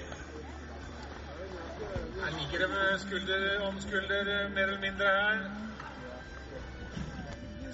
[2.22, 5.71] Her ligger det med skulder om skulder, mer eller mindre her.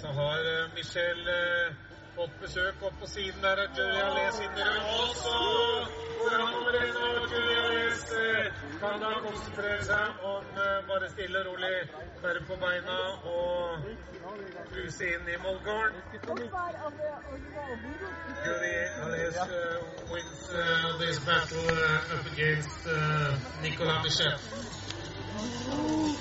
[0.01, 1.73] Så har uh, Michel uh,
[2.15, 4.81] fått besøk opp på siden der av Julia Les innere.
[4.93, 5.37] Og så
[6.19, 10.43] går han over en og Julia Les uh, kan da konsentrere seg om
[10.89, 11.79] bare stille og rolig
[12.21, 12.97] være på beina
[13.31, 13.87] og
[14.69, 15.97] cruise inn i målgården.
[18.45, 19.41] Julia Les
[20.13, 20.45] wins
[21.01, 21.69] this battle
[22.13, 22.85] up against
[23.65, 24.37] Nicolas Michel.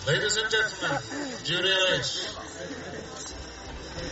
[0.06, 1.02] Ladies and gentlemen,
[1.44, 3.35] Julia Les.
[3.96, 4.02] Så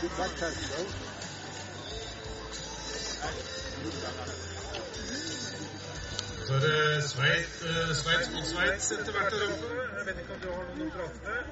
[6.54, 9.66] er det Sveits, uh, Sveits mot Sveits etter hvert der oppe.
[9.98, 11.44] Jeg vet ikke om du har noen å prate med?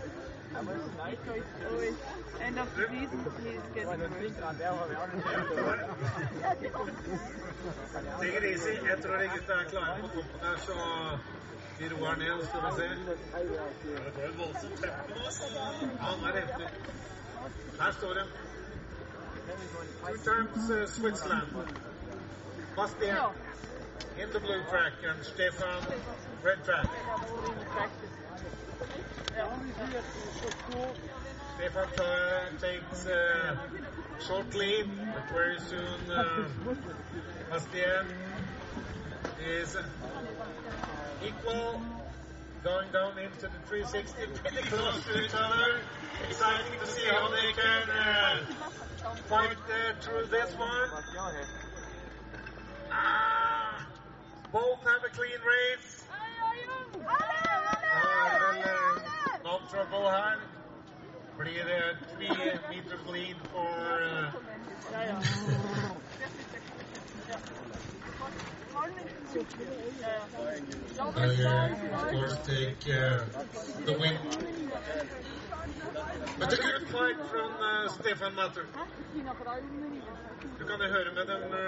[2.47, 4.01] End of the season, he's getting
[8.21, 8.75] Take it easy.
[8.89, 10.75] Jeg tror de gutta er klare på toppen her, så
[11.79, 12.87] vi roer ned, skal vi se.
[12.89, 13.45] Det
[14.17, 15.25] går et voldsomt tempo nå.
[16.01, 16.69] Han er heftig.
[17.83, 18.25] Her står de.
[20.07, 21.49] Two times uh, Switzerland.
[22.77, 23.17] Bastien
[24.21, 25.83] in the blue track and Stefan
[26.45, 26.87] red track.
[31.57, 33.57] Stefan uh, takes uh,
[34.29, 36.47] short lead, but very soon uh,
[37.51, 38.07] Bastien
[39.45, 39.77] is
[41.27, 41.83] equal,
[42.63, 45.81] going down into the 360, pretty close to each other.
[46.29, 48.45] Exciting to see how they can uh,
[49.29, 50.89] fight uh, through this one.
[52.91, 53.87] Ah,
[54.53, 56.05] both have a clean race.
[57.95, 58.55] Ah,
[59.45, 60.39] no trouble her.
[61.39, 62.29] Blir det three
[62.71, 64.33] meters lead for uh,
[70.99, 71.15] of
[72.11, 73.25] course, take uh,
[73.85, 74.17] the win.
[76.39, 78.67] But a good fight from uh, Stefan Matter.
[80.59, 81.59] Du kan høre med dem uh,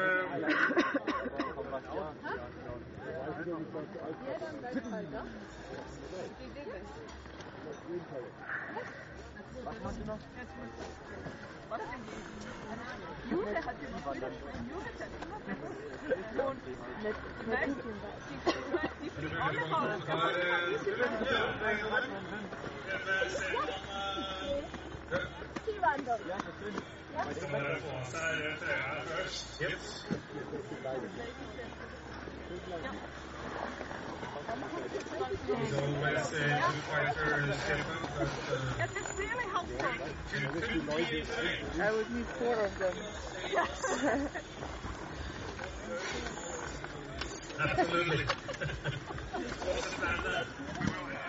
[9.62, 10.18] Was machst du noch?
[11.68, 12.02] Was denn
[13.24, 14.30] die Jule hat immer früher,
[14.70, 16.46] Jule hat immer früher.
[16.46, 16.58] Und
[19.00, 19.88] die fliegt alle raus.
[20.06, 20.90] Da muss ich mal diese
[25.66, 26.20] Die wandern.
[26.28, 26.84] Ja, natürlich.
[29.60, 30.06] Jetzt.
[32.82, 32.90] Ja.
[34.44, 39.86] He's always uh, two fighter Stefan, but uh, it's really helpful.
[41.80, 42.94] I would need four of them.
[47.60, 48.24] absolutely.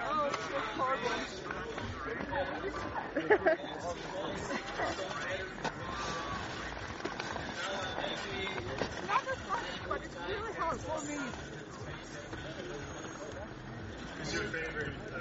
[0.07, 1.11] Oh, it's horrible.
[9.07, 10.15] Not as much, but it's
[14.25, 15.17] Who's your favorite uh,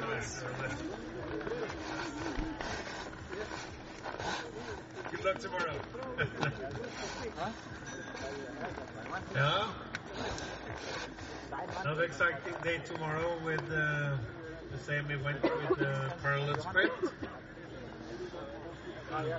[0.00, 0.80] class or left?
[5.10, 5.74] Good luck tomorrow.
[9.34, 9.66] yeah.
[11.80, 14.16] Another exciting day tomorrow with uh,
[14.70, 16.92] the same event with the parallel sprint.
[19.12, 19.38] And, uh,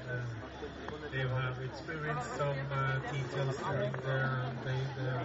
[1.13, 4.29] they have experienced some uh, details during the,
[4.65, 5.21] the, the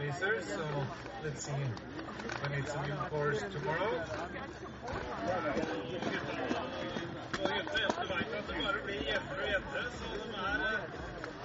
[0.00, 0.64] racers, so
[1.22, 1.52] let's see
[2.40, 3.92] when need some new course tomorrow.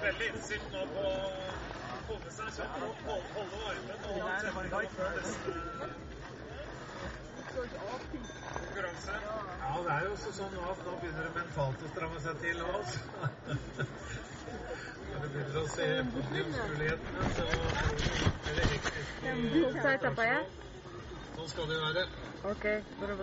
[0.04, 1.12] Veldig innstilt på å
[2.06, 3.60] komme seg sånn og holde,
[4.56, 5.14] varmen og i før
[7.54, 9.14] konkurranse.
[9.14, 12.56] Ja, det er jo også sånn at nå begynner det mentalt å stramme seg til
[12.60, 12.72] nå,
[15.14, 15.82] så
[18.50, 19.12] er det hektisk.
[19.22, 20.40] i- Sa etapa ja?
[21.36, 22.02] Sånn skal det være.
[22.44, 22.64] Ok,
[23.00, 23.14] bra.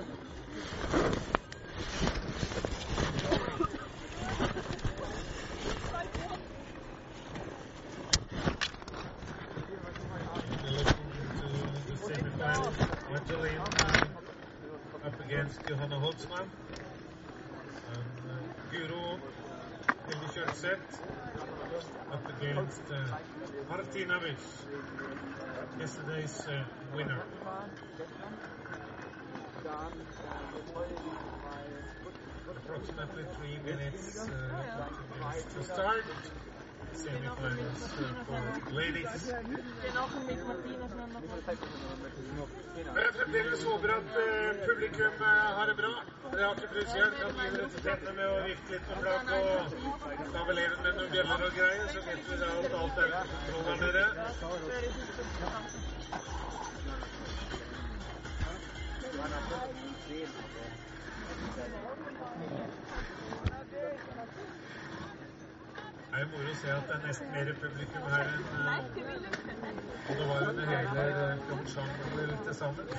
[11.91, 12.73] the semi-final.
[13.11, 16.49] Magdalene uh, up against Johanna Holtzmann.
[17.91, 18.37] And uh,
[18.71, 19.19] Guro
[20.07, 21.01] Hilde Kjølseth
[22.11, 23.17] up against uh,
[23.69, 24.65] Martina Wiss,
[25.79, 26.63] yesterday's uh,
[26.95, 27.21] winner.
[32.49, 36.03] Approximately three minutes uh, to start.
[36.91, 36.97] Uh,
[42.91, 45.27] for fremdeles håper at eh, publikum eh,
[45.57, 45.93] har det bra.
[46.31, 49.47] Dere har ikke plutselig kan gi resultatene med å vifte litt med flagg og
[50.35, 53.07] ta vel eleven med noen bjeller og greier, så vet vi da at alt er
[53.07, 54.03] under kontroll her nede.
[66.11, 68.79] Det er jo moro å se at det er nesten mer publikum her enn eh,
[70.09, 71.91] og det var under hele eh, Pyeongchang
[72.47, 72.89] til sammen.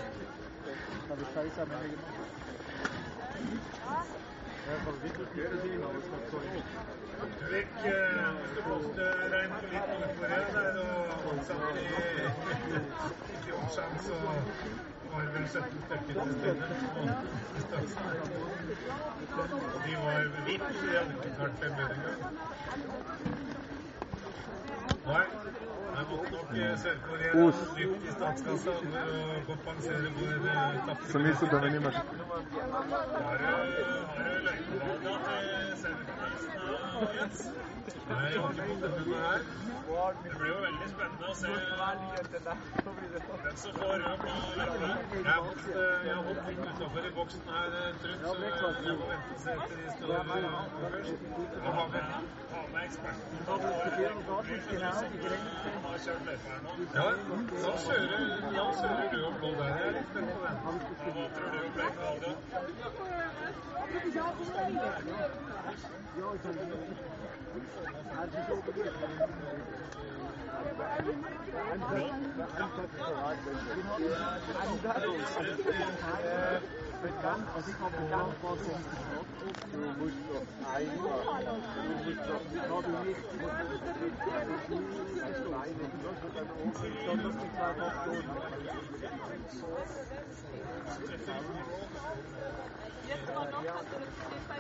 [7.26, 11.86] Ulrik, eh, hvis du blåste regn på litt Nord-Korea der og ansatt i
[13.44, 14.22] Pyeongchang, så
[15.12, 16.64] var det vel 17 stykker til stede.
[19.36, 20.18] Og de var
[20.48, 22.51] hvitt, de hadde ikke klart fem engang.
[25.04, 25.24] Nei,
[25.96, 27.32] jeg måtte nok eh, Sør-Korea
[27.76, 32.06] dypt i statskassa for å kompensere for eh, tapte Som vi så denne i matchen.
[32.22, 33.46] Har du
[34.08, 36.62] har du løypevalga til semifinalisten, Jens?
[36.62, 39.40] Nei, jeg har ikke fått det med meg her.
[40.24, 41.50] Det blir jo veldig spennende å se
[43.42, 44.26] hvem som får rød på
[44.58, 44.98] løpet.
[45.12, 46.14] Jeg har holdt, eh, jeg
[46.48, 49.86] litt utafor i boksen her, eh, Truls, så jeg må vente og se til de
[49.96, 50.28] står eh,
[50.86, 51.16] øverst.
[51.52, 52.04] Jeg har med,
[52.52, 53.54] har med eksperten på
[55.72, 56.70] som har kjørt løypa her nå.
[56.94, 57.06] Ja,
[57.66, 58.22] da kjører,
[58.56, 59.70] da kjører du og Blå der.
[59.76, 60.56] Jeg er litt spent på den.
[60.62, 62.36] Hva tror du ble valget?
[77.02, 78.82] Bekannt, was ich aber bekannt war vom
[79.72, 81.22] Du musst doch einfach,
[81.74, 87.32] du musst doch, ja, du nicht, du musst das Kleine, du musst dann oben, sondern
[87.32, 88.26] die zwei Faktoren.
[91.10, 91.28] Jetzt
[93.34, 94.56] war noch was, oder du stehst bei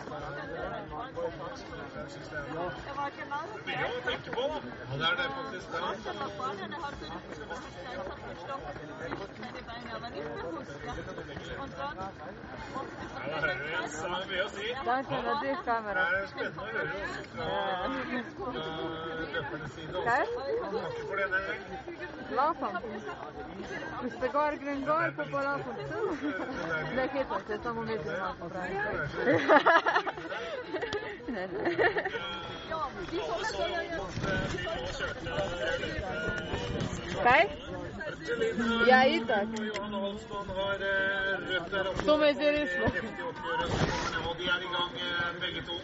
[2.86, 3.46] Det var det det.
[3.62, 3.74] Det
[14.96, 16.02] det det er dyrt kamera.
[16.10, 16.88] Det er spennende å høre
[17.32, 17.52] fra,
[19.32, 20.10] løpernes side også.
[21.08, 21.62] For gang.
[22.32, 22.74] Lapan.
[24.02, 24.50] Hvis det Det
[27.86, 28.41] det
[37.22, 37.48] Hei?
[38.88, 39.46] Ja, i tak.
[39.58, 42.04] Johan Holsmann har eh, rødt der oppe.
[42.04, 42.86] Som jeg ser i Oslo.
[44.38, 45.76] De er i gang eh, begge to.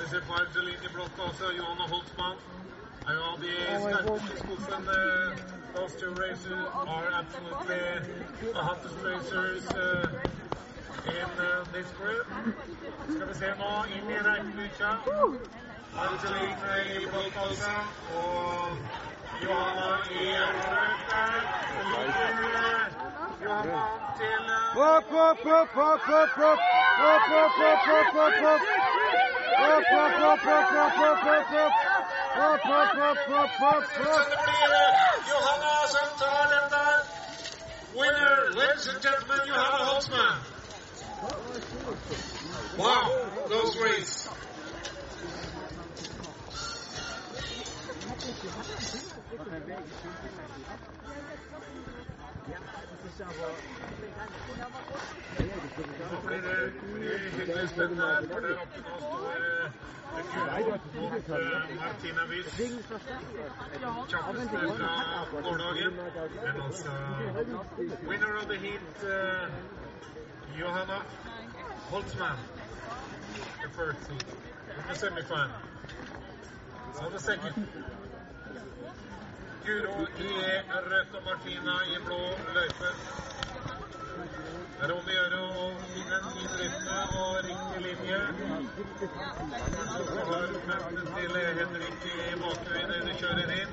[0.00, 1.52] Vi ser på Argelin i blått også.
[1.58, 2.36] Johanna Holtzmann
[3.06, 3.54] er jo av de
[3.86, 4.82] sterkeste skuffene skuffen.
[4.96, 7.82] eh, Those two racers are absolutely
[8.52, 10.08] the hottest racers uh,
[11.06, 12.26] in uh, this group.
[13.08, 14.90] Skal vi se nå inn i regnbykkja.
[15.98, 16.58] Argelin
[16.96, 17.74] i blått også.
[18.18, 18.78] Og
[19.42, 21.40] Johanna i rødt der.
[21.78, 22.84] Så ligger eh,
[23.44, 26.62] Johanna an til eh, Opp, opp, opp, opp, opp, opp!
[27.08, 28.62] Opp, opp, opp, opp, opp, opp!
[29.68, 31.76] Opp, opp, opp, opp, opp, opp, opp, opp!
[32.38, 34.28] Opp, opp, opp, opp, opp, Så opp!
[34.30, 36.98] det blir eh, Johanna som tar den der.
[37.98, 40.57] Winner, ladies and gentlemen, Johanna Holtzmann.
[42.78, 44.28] Wow, close race.
[56.10, 56.72] Nå blir det
[57.32, 59.72] hyggelig spennende, for der oppe nå står eh,
[60.52, 61.42] Guro mot eh,
[61.80, 62.48] Martina Witt.
[64.08, 65.92] Kjappeste fra gårsdagen.
[66.44, 66.90] Men altså
[68.08, 69.87] winner of the heat, eh,
[70.58, 71.02] Johanna
[71.88, 72.36] Holtzmann.
[73.62, 74.24] The first heat.
[74.74, 75.50] In the semifinal.
[76.98, 77.54] So the second.
[79.64, 80.30] Guro i
[80.68, 82.18] rødt og Martina i blå
[82.54, 82.90] løype.
[84.78, 88.18] Det er om å gjøre å finne en fin rytme og riktig linje.
[89.88, 93.72] Så har møtet til Henrik i bakgrunnen når de kjører inn.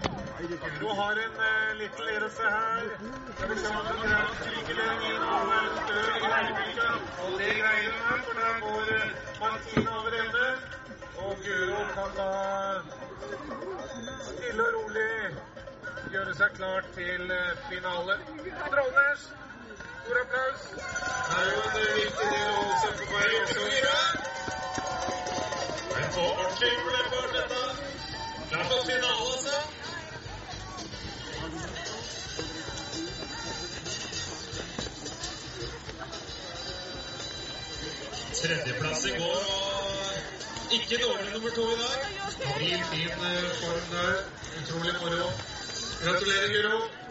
[0.80, 2.90] Du har en uh, liten ledelse her.
[3.36, 5.54] Skal vi se om hun greier å stryke den inn og
[5.84, 6.90] stø i leirbytta.
[7.28, 8.92] Og det greier her, for da går
[9.44, 10.52] Martin over ende.
[11.22, 12.30] Og Guro kan da
[14.34, 15.10] stille og rolig
[16.18, 18.18] gjøre seg klar til eh, finale.
[18.74, 19.30] Trollnes,
[20.06, 20.62] stor applaus.
[21.30, 23.62] Det er jo en viktig del å holde seg på vei også.
[25.96, 27.66] Men så ordentlig for for.
[38.46, 42.00] Tredjeplass i går og ikke dårlig nummer to i dag.
[42.60, 44.22] Fin, fin eh, form der.
[44.60, 45.32] Utrolig moro.
[46.04, 47.05] Gratulerer, Guro.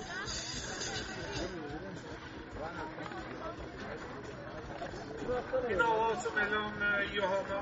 [5.25, 7.59] Finale altså mellom eh, Johanna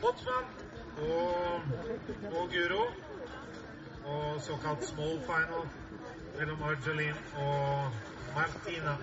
[0.00, 0.46] Botsmann
[0.96, 1.62] og,
[2.38, 2.84] og Guro.
[4.04, 5.64] Og såkalt small final
[6.38, 7.92] mellom Argelin og
[8.36, 8.94] Martina.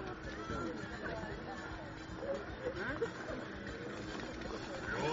[4.92, 5.10] Jo,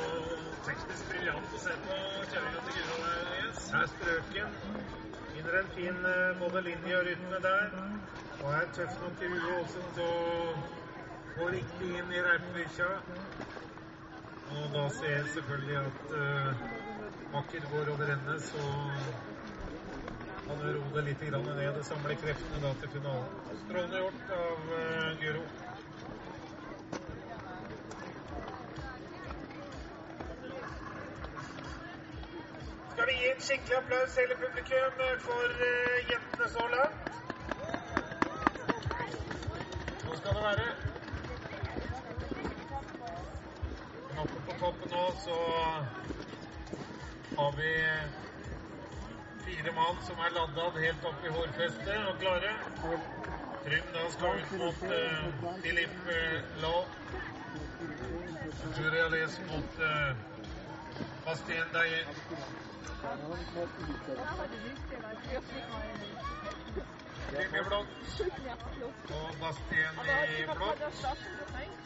[0.67, 1.99] teknisk briljant å se på
[2.31, 3.65] kjøringa til Guro der, Yes.
[3.73, 4.55] Her er strøken.
[5.33, 7.77] Finner en fin eh, både linje og rytme der.
[8.45, 10.82] Og er tøff nok i huet også til å
[11.39, 12.89] gå riktig inn i reipbikkja.
[14.53, 18.65] Og da ser jeg selvfølgelig at uh, Akker går over ende, så
[20.47, 23.31] kan du roe det litt grann ned og samle kreftene da til finalen.
[23.63, 25.45] Strålende gjort av uh, Guro.
[32.93, 37.13] Skal vi gi en skikkelig applaus hele publikum for uh, jentene så langt?
[40.05, 40.73] Nå skal det være.
[40.73, 40.91] Men
[44.19, 45.37] oppe på toppen nå så
[47.37, 47.71] har vi
[49.45, 52.53] fire mann som er ladda helt opp i hårfestet og klare.
[53.65, 56.85] Trym da skal ut mot uh, Philip uh, Law.
[58.79, 60.17] Julia Les mot uh,
[61.27, 62.03] Bastien Daye.
[67.31, 67.89] Trym i blått
[69.21, 71.82] og Bastien i blått.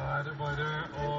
[0.00, 0.68] Er det bare
[1.00, 1.10] å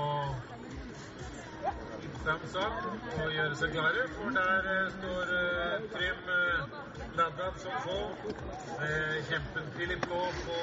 [2.26, 2.74] thumbs up
[3.22, 6.82] og gjøre seg klare, for der eh, står eh, Trym uh,
[7.18, 7.98] ladda som få
[8.82, 10.60] med kjempen Philip Law på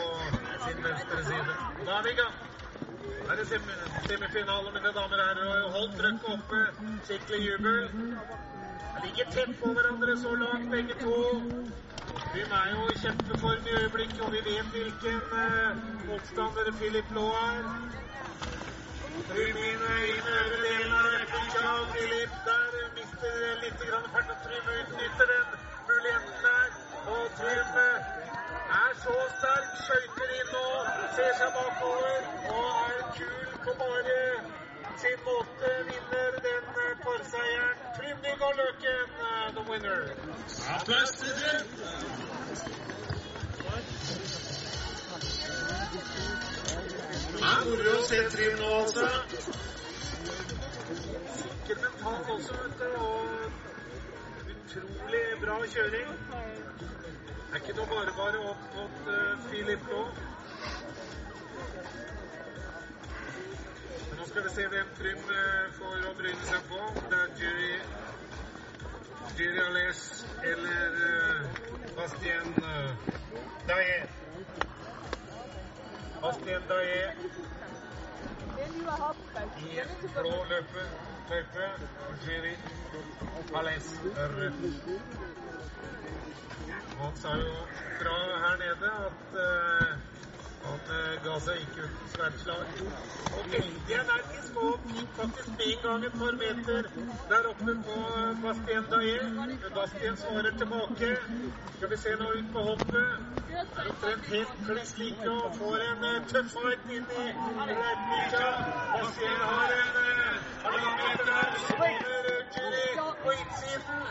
[0.66, 1.56] sin venstre side.
[1.86, 2.36] Da er vi i gang.
[3.28, 5.66] Her er det semifinale, mine damer og herrer.
[5.76, 6.62] Holdt trøkket oppe.
[7.08, 7.82] Skikkelig jubel.
[8.94, 11.16] De ligger tett på hverandre så langt, begge to.
[12.34, 15.78] De er jo i kjempeform i øyeblikket, og vi vet hvilken uh,
[16.08, 17.62] motstander Philip Law er.
[19.30, 21.72] Trym inn i øvre delen av rekkekja.
[21.94, 25.48] Philip der mister litt grann fart, og Trym utnytter den
[25.88, 26.70] muligheten der.
[27.16, 32.30] Og Trym er så sterk, skøyter inn og ser seg bakover.
[32.54, 34.18] Og er kul på bare
[35.02, 35.68] sin måte.
[35.88, 36.64] Vinner den
[37.04, 37.76] parseieren.
[37.96, 38.18] Trym
[38.48, 39.08] og Løken,
[39.54, 40.02] the winner.
[40.74, 41.66] Applaus til Trym.
[47.32, 49.06] Det er moro å se Trym nå, altså.
[51.42, 52.88] Sikker mentalt også, vet du.
[53.08, 53.26] Og
[54.54, 56.10] utrolig bra kjøring.
[56.78, 60.02] Det er ikke noe bare bare opp mot Filip Philip nå.
[64.18, 66.78] Nå skal vi se hvem Trym uh, får å bryne seg på.
[67.10, 67.74] Det er Jerry,
[69.38, 70.02] Jerry Aless
[70.52, 71.60] eller uh,
[71.98, 72.90] Bastien uh,
[73.68, 74.00] Daye.
[76.22, 77.04] Bastien Daye
[78.58, 80.84] i blå løpe,
[81.30, 81.68] løpe
[82.08, 82.56] og Jerry
[83.54, 83.88] Alès
[84.34, 84.62] rødt.
[86.98, 87.54] Han sa jo
[88.00, 89.38] fra her nede at
[90.68, 90.80] han
[91.24, 92.66] ga seg ikke uten svært slag.
[93.38, 94.48] Og veldig energisk
[94.94, 96.88] gikk faktisk med gang et par meter
[97.30, 97.96] der oppe på
[98.42, 98.84] Bastien.
[99.36, 101.10] Men Bastien svarer tilbake.
[101.76, 103.10] Skal vi se nå ut på hoppet.
[103.58, 107.26] Er omtrent helt kliss like og får en uh, tøff fight inn i
[107.70, 108.48] løypemykja.
[108.94, 109.92] Bastien har en
[110.64, 111.28] halvannen meter,
[111.86, 114.02] over Julie på innsiden.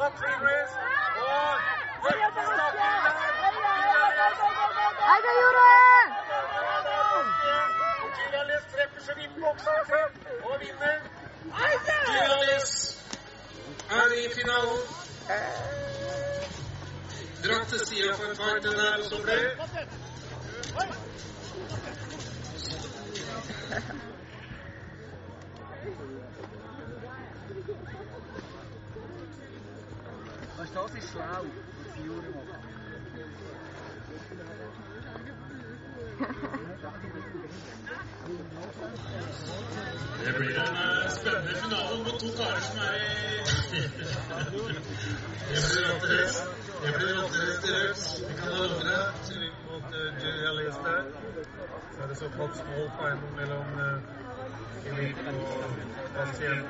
[0.00, 1.89] Og
[10.44, 10.96] Og vinner.
[12.12, 12.70] Gilales
[13.90, 14.82] er i finalen.
[17.44, 19.40] Dratt til sida for en fight, den er som seg.
[40.24, 43.10] Det blir en eh, spennende finale mot to karer som er i
[45.50, 46.44] Det blir råtterest.
[46.82, 48.02] Det blir råtterest til Røks.
[48.28, 49.00] Vi kan ha det.
[49.28, 51.02] Kjøring mot uh, Jerry Alice der.
[51.94, 55.48] Så er det såkalt small final mellom uh, Elite og
[56.14, 56.66] Pasient.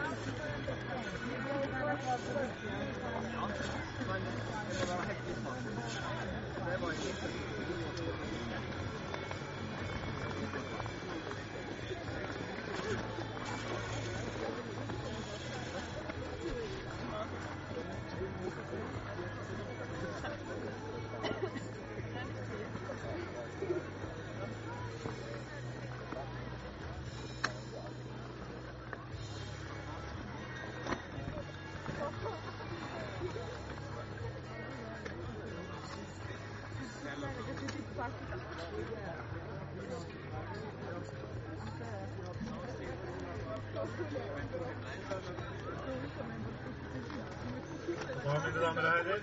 [48.24, 49.20] Nå, mine damer og herrer,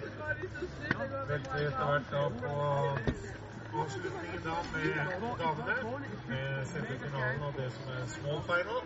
[1.27, 2.51] velter etter hvert da på
[3.81, 4.93] avslutningen da med
[5.39, 5.75] damene.
[6.27, 8.81] Med selve finalen og det som er small final.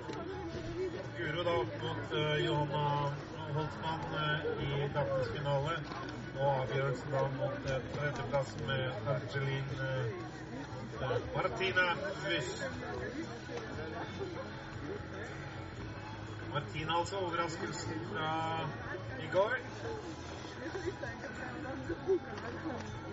[1.17, 5.75] Guro da opp mot uh, Johanna Holtzmann uh, i damenes finale.
[6.39, 7.57] Og avgjørelsen da mot
[7.95, 8.83] tredjeplass med
[9.13, 11.87] Angeline uh, Martina
[12.25, 12.63] Wyss.
[16.53, 18.29] Martina altså, overraskelsen fra
[19.19, 19.57] i går.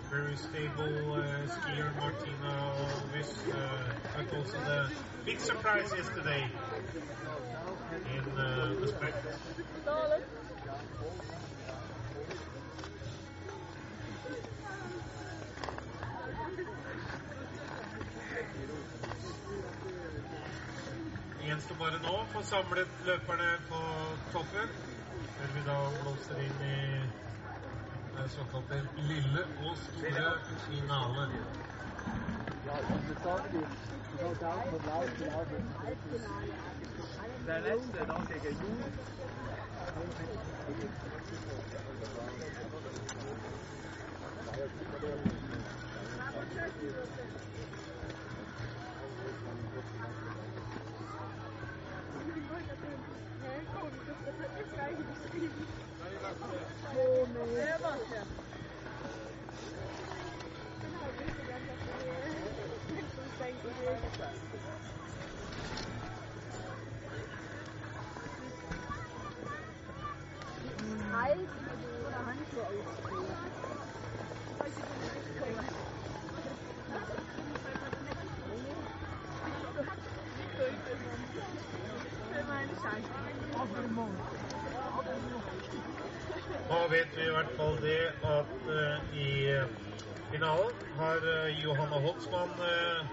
[0.09, 1.21] Very stable uh,
[1.53, 2.73] skier Martina
[3.13, 4.91] Wyss, uh, also the
[5.23, 6.49] big surprise yesterday
[8.15, 9.13] in uh, the spec.
[21.45, 23.85] Gjenstår bare nå å få samlet løperne på
[24.33, 24.77] toppen,
[25.37, 26.77] før vi da blåser inn i
[28.21, 28.77] det såkalte
[29.11, 30.31] lille og store
[30.67, 31.21] finale.
[31.33, 31.55] Jord.
[47.07, 47.19] Da
[90.39, 93.11] finalen har eh, Johanna Holtzmann uh,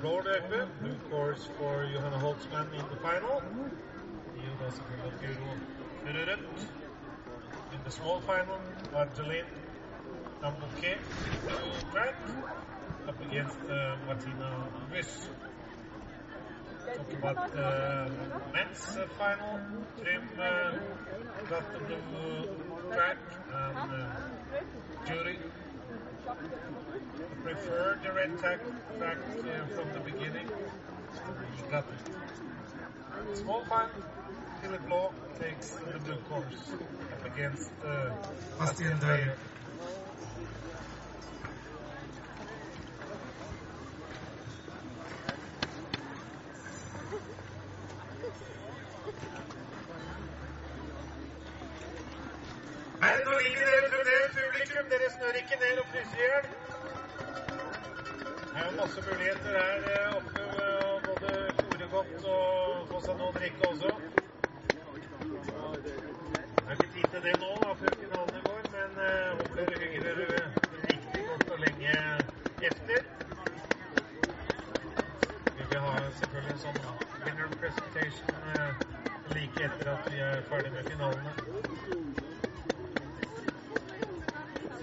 [0.00, 0.68] floor løpe.
[0.80, 3.42] Blue course for Johanna Holtzmann in the final.
[4.36, 5.50] Jo da selvfølgelig at Guro
[6.04, 6.68] kjører rødt.
[7.70, 8.60] Men the small final,
[8.94, 9.50] Argeline
[10.42, 10.98] Tambouquet
[11.92, 12.16] track
[13.08, 14.48] up against uh, Martina
[14.92, 15.47] Wish.
[16.96, 18.10] Talk about the
[18.52, 19.60] men's uh, final.
[20.00, 20.72] Trim uh,
[21.48, 22.48] got the blue
[22.92, 23.18] track
[23.52, 25.38] and uh, Jury
[27.42, 28.60] preferred the red track,
[28.98, 30.48] track uh, from the beginning.
[31.70, 33.36] Got it.
[33.36, 33.90] Small final.
[34.62, 36.72] Philip Law takes the blue course
[37.24, 38.10] against uh,
[38.58, 39.36] Bastien Dreyer.
[55.18, 56.44] Snør ikke ned og fryser i hjel.
[58.50, 60.44] Det er jo masse muligheter her eh, oppe
[61.06, 61.30] både
[61.60, 63.90] fôre godt og få seg noe å drikke også.
[65.84, 65.94] Det
[66.66, 70.06] er ikke tid til det nå, da, før finalen går, men eh, håper dere hygger
[70.06, 70.40] dere
[70.86, 71.96] riktig godt og lenge
[72.70, 73.10] efter.
[75.58, 76.80] Vi vil ha selvfølgelig en sånn
[77.26, 78.70] winner presentation eh,
[79.34, 81.32] like etter at vi er ferdig med finalene.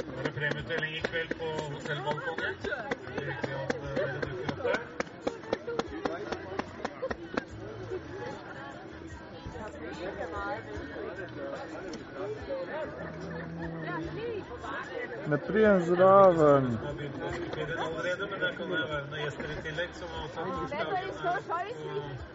[0.06, 2.54] Så er det premieutdeling i kveld på hotellbalkongen.
[2.64, 4.80] Det er hyggelig at eh, dere dukker opp der.
[15.28, 15.40] Med
[17.80, 20.48] allerede, men der kan det være noen gjester i tillegg som har tatt
[21.24, 22.35] torsdagen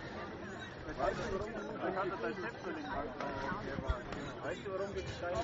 [1.01, 1.17] Weißt
[4.65, 5.35] du, warum gibt es keine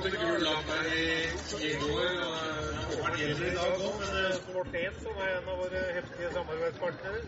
[0.00, 2.12] Måtte gul lag her i, går.
[2.26, 2.36] og
[2.90, 6.30] Håvard gjelder i dag òg, men eh, Sport 1, som er en av våre heftige
[6.36, 7.20] samarbeidspartnere,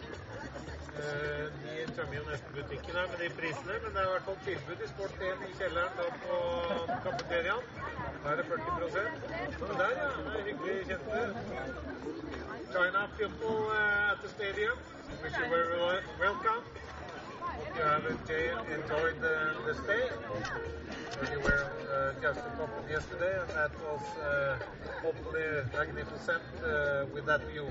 [1.03, 4.27] eh, de tømmer jo nesten butikken her med de prisene, men det er i hvert
[4.31, 6.41] fall tilbud i Sport 1 i kjelleren da på
[7.09, 7.69] kafeteriaen.
[8.25, 8.73] Der er det 40
[9.61, 10.09] Men der, ja.
[10.31, 11.21] Det er hyggelig kjente.
[12.73, 14.77] China people at the stadium.
[15.21, 16.65] Wish you very wel- welcome.
[17.57, 19.35] Hope you have enjoyed, the,
[19.67, 20.05] the stay.
[21.21, 24.59] We were uh, just a couple yesterday, and that was uh,
[25.03, 25.47] hopefully
[25.77, 27.69] magnificent uh, with that view.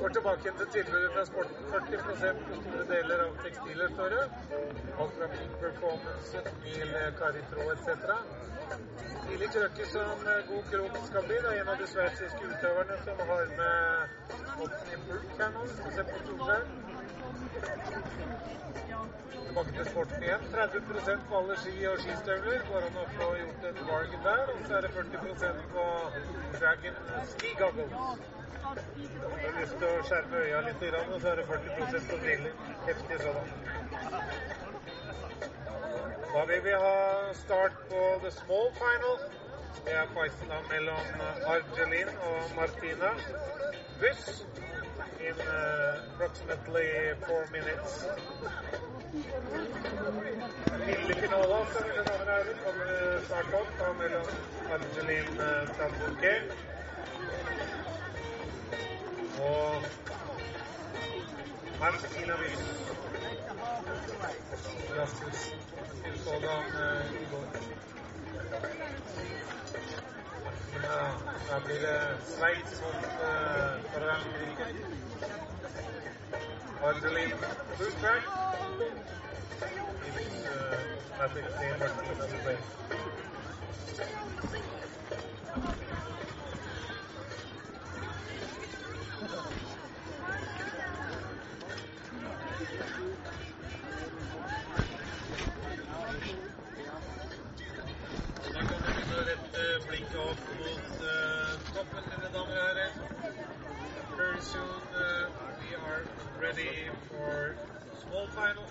[0.00, 1.56] Går tilbake til tilbudet fra sporten.
[1.70, 2.12] 40 på
[2.60, 4.24] store deler av tekstiler, står det.
[5.00, 6.90] Alt fra peak performance, Mil,
[7.20, 7.88] Caritro etc.
[9.22, 11.36] Stilig krøkke som eh, God Krok skal bli.
[11.44, 13.74] Det er en av de sveitsiske utøverne som har med
[14.64, 15.66] Otten i bulk her nå.
[15.78, 16.16] Skal se på.
[19.76, 20.44] Til sporten igjen.
[20.52, 20.80] 30
[21.28, 22.62] på alle ski og skistøvler.
[22.68, 24.42] Går an å få gjort et valg der.
[24.54, 25.84] Og så er det 40 på
[26.56, 26.96] Dragon
[27.32, 27.96] ski goggles.
[29.42, 32.54] Har lyst til å skjerme øya litt, og så er det 40 på briller.
[32.86, 33.48] Heftig sådan.
[36.32, 39.18] Da vil vi ha start på the small final.
[39.84, 41.20] Det er fighten mellom
[41.54, 43.12] Argelin og Martina
[44.00, 44.44] Buss
[45.26, 46.88] in uh, approximately
[47.26, 47.90] four minutes.
[50.86, 52.86] Lille finale, altså, mine damer og herrer, kommer
[53.26, 54.26] snart opp da mellom
[54.74, 56.42] Argelin uh, Tambouquet
[59.40, 59.82] og
[61.80, 62.62] Martina Buss.
[64.94, 65.40] Grattis
[66.04, 67.44] til sådan uh, i går.
[70.82, 71.00] Ja,
[71.50, 74.66] da blir det Sveits mot uh, Frankrike.
[76.84, 77.32] Argelin
[77.78, 78.22] Bulltrack.
[80.18, 80.52] It's uh,
[81.18, 81.70] nothing to say
[85.56, 85.85] much
[107.08, 107.56] for
[108.02, 108.64] small final.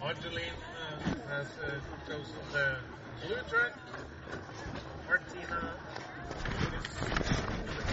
[0.00, 0.44] Angeline
[0.78, 1.70] uh, has uh,
[2.06, 2.76] chosen the
[3.26, 3.72] blue track.
[5.08, 5.74] Martina
[6.78, 7.00] is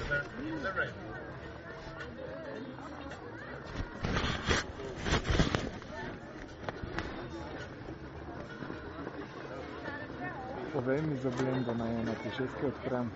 [0.07, 0.19] the,
[0.61, 0.93] the red.
[10.73, 13.11] Povej mi zablem, da naj na tišetke odprem.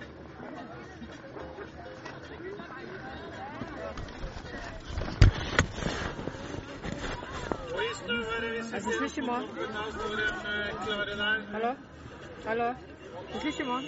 [8.40, 8.42] A
[9.04, 9.44] ikke man.
[11.52, 11.76] Hallo?
[12.46, 12.64] Hallo?
[13.34, 13.84] Jeg syns ikke man.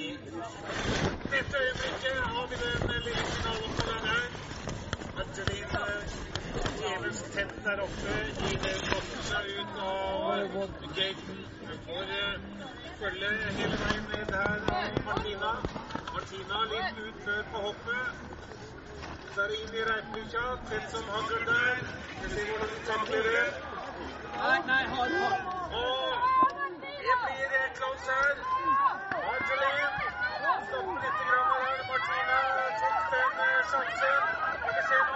[1.34, 4.26] Dette øyeblikket har vi den lille finalen på den her.
[5.22, 5.80] Angeline
[6.80, 8.12] djevelsk tent der oppe
[8.50, 8.76] i det
[9.30, 10.52] seg ut av
[10.98, 11.40] gaten.
[11.68, 12.36] Hun får eh,
[13.00, 15.52] følge hele veien ned her av Martina.
[16.14, 18.06] Martina litt ut før på hoppet.
[19.42, 20.48] Er det inn i reiplukkja.
[20.70, 21.84] Tett som hagl der.
[22.22, 23.71] Vi ser hvordan de takler det.
[24.38, 24.84] Nei,
[32.82, 34.26] tok den eh, sjansen.
[34.60, 35.14] Skal vi se nå.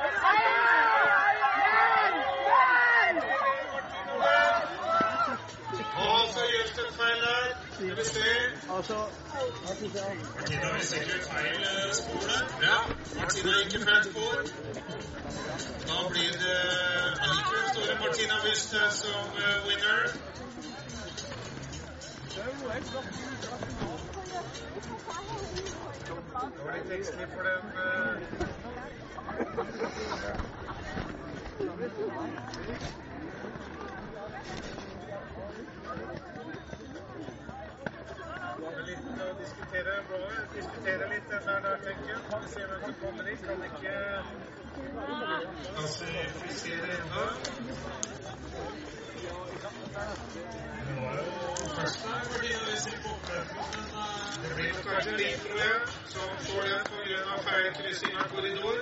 [6.06, 7.76] Og så gjøres det et feil her.
[7.96, 8.30] Skal vi se.
[9.66, 11.60] Martina vil sikkert feil.
[12.62, 12.78] Ja,
[13.20, 14.36] Martina gikk i feil spor.
[15.88, 16.58] Da blir det
[17.24, 19.26] allikevel store Martina Wyste som
[19.68, 20.02] winner.
[26.52, 28.16] Det var litt engstelig for den eh,
[38.58, 40.20] Det er litt å diskutere, bra,
[40.56, 43.40] diskutere litt den der, der tenker Kan Vi ser hvem som kommer inn.
[43.48, 43.96] Kan ikke
[45.76, 47.26] klassifisere ennå.
[50.88, 51.30] Det var jo
[51.78, 55.76] først der, fordi vi ser på oppløpet, men eh, det blir nok kanskje litt, tror
[56.14, 58.78] som får den på grunn av feil kryssing av korridor.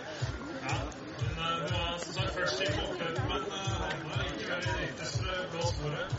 [0.68, 0.78] Ja,
[1.22, 4.86] men uh, hun var som sagt først i oppløpet, men uh, havna likevel i det
[4.92, 6.10] ytterste blå sporet.